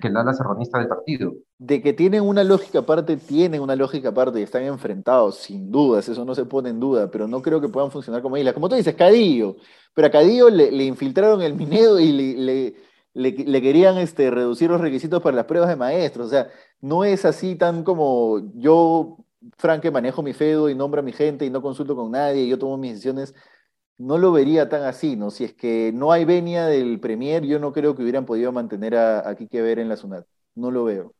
que 0.00 0.08
el 0.08 0.16
ala 0.16 0.32
serronista 0.32 0.78
del 0.78 0.88
partido. 0.88 1.32
De 1.58 1.82
que 1.82 1.92
tienen 1.92 2.22
una 2.22 2.44
lógica 2.44 2.80
aparte, 2.80 3.16
tienen 3.16 3.60
una 3.60 3.76
lógica 3.76 4.10
aparte 4.10 4.40
y 4.40 4.42
están 4.42 4.62
enfrentados, 4.64 5.36
sin 5.36 5.70
dudas, 5.70 6.08
eso 6.08 6.24
no 6.24 6.34
se 6.34 6.44
pone 6.44 6.70
en 6.70 6.80
duda, 6.80 7.10
pero 7.10 7.28
no 7.28 7.42
creo 7.42 7.60
que 7.60 7.68
puedan 7.68 7.90
funcionar 7.90 8.22
como 8.22 8.36
islas. 8.36 8.54
Como 8.54 8.68
tú 8.68 8.76
dices, 8.76 8.94
Cadillo, 8.94 9.56
pero 9.94 10.08
a 10.08 10.10
Cadillo 10.10 10.50
le, 10.50 10.70
le 10.70 10.84
infiltraron 10.84 11.42
el 11.42 11.54
minero 11.54 11.98
y 11.98 12.12
le, 12.12 12.74
le, 13.14 13.62
querían 13.62 13.98
este, 13.98 14.30
reducir 14.30 14.70
los 14.70 14.80
requisitos 14.80 15.22
para 15.22 15.36
las 15.36 15.46
pruebas 15.46 15.68
de 15.68 15.76
maestros, 15.76 16.28
o 16.28 16.30
sea, 16.30 16.48
no 16.80 17.04
es 17.04 17.24
así 17.24 17.56
tan 17.56 17.82
como 17.84 18.52
yo 18.54 19.18
Frank, 19.56 19.84
manejo 19.90 20.22
mi 20.22 20.32
feudo 20.32 20.68
y 20.68 20.74
nombro 20.74 21.00
a 21.00 21.04
mi 21.04 21.12
gente 21.12 21.44
y 21.46 21.50
no 21.50 21.62
consulto 21.62 21.96
con 21.96 22.10
nadie 22.10 22.42
y 22.42 22.48
yo 22.48 22.58
tomo 22.58 22.76
mis 22.76 22.92
decisiones, 22.92 23.34
no 24.00 24.16
lo 24.16 24.32
vería 24.32 24.68
tan 24.68 24.82
así, 24.84 25.14
¿no? 25.14 25.30
Si 25.30 25.44
es 25.44 25.52
que 25.52 25.92
no 25.94 26.10
hay 26.10 26.24
venia 26.24 26.66
del 26.66 26.98
Premier, 27.00 27.44
yo 27.44 27.58
no 27.58 27.70
creo 27.70 27.94
que 27.94 28.02
hubieran 28.02 28.24
podido 28.24 28.50
mantener 28.50 28.96
a, 28.96 29.28
a 29.28 29.34
Quique 29.34 29.60
Ver 29.60 29.78
en 29.78 29.90
la 29.90 29.96
SUNAT. 29.96 30.24
No 30.54 30.70
lo 30.70 30.84
veo. 30.84 31.12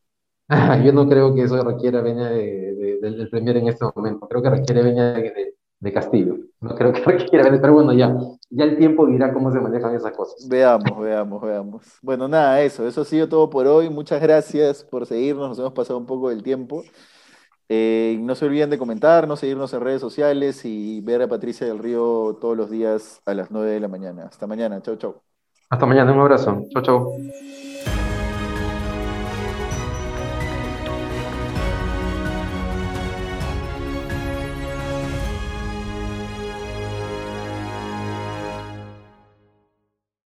yo 0.83 0.93
no 0.93 1.07
creo 1.07 1.35
que 1.35 1.43
eso 1.43 1.63
requiera 1.63 2.01
venia 2.01 2.31
del 2.31 3.29
Premier 3.31 3.59
en 3.59 3.69
este 3.69 3.85
momento. 3.95 4.27
Creo 4.27 4.43
que 4.43 4.51
requiere 4.51 4.83
venia 4.83 5.13
de, 5.13 5.93
Castillo. 5.93 6.37
No 6.61 6.75
creo 6.75 6.93
que 6.93 7.01
requiera 7.05 7.45
venia, 7.45 7.61
pero 7.61 7.75
bueno, 7.75 7.93
ya, 7.93 8.17
ya 8.49 8.65
el 8.65 8.79
tiempo 8.79 9.07
dirá 9.07 9.31
cómo 9.35 9.53
se 9.53 9.61
manejan 9.61 9.95
esas 9.95 10.13
cosas. 10.13 10.49
Veamos, 10.49 10.99
veamos, 10.99 11.43
veamos. 11.43 11.99
Bueno, 12.01 12.29
nada, 12.29 12.63
eso. 12.63 12.89
Eso 12.89 13.03
ha 13.03 13.05
sido 13.05 13.29
todo 13.29 13.51
por 13.51 13.67
hoy. 13.67 13.91
Muchas 13.91 14.23
gracias 14.23 14.85
por 14.85 15.05
seguirnos. 15.05 15.51
Nos 15.51 15.59
hemos 15.59 15.73
pasado 15.75 15.99
un 15.99 16.07
poco 16.07 16.31
del 16.31 16.43
tiempo. 16.43 16.83
Eh, 17.73 18.19
no 18.21 18.35
se 18.35 18.47
olviden 18.47 18.69
de 18.69 18.79
comentarnos, 18.79 19.39
seguirnos 19.39 19.73
en 19.73 19.81
redes 19.81 20.01
sociales 20.01 20.65
y 20.65 21.01
ver 21.03 21.23
a 21.23 21.29
Patricia 21.29 21.69
del 21.69 21.79
Río 21.79 22.37
todos 22.41 22.57
los 22.57 22.69
días 22.69 23.23
a 23.25 23.33
las 23.33 23.53
9 23.53 23.71
de 23.71 23.79
la 23.79 23.87
mañana. 23.87 24.25
Hasta 24.25 24.49
mañana. 24.49 24.83
Chau, 24.83 24.97
chau. 24.97 25.23
Hasta 25.69 25.87
mañana. 25.87 26.13
Un 26.13 26.19
abrazo. 26.19 26.67
Chau, 26.73 26.83
chau. 26.83 27.13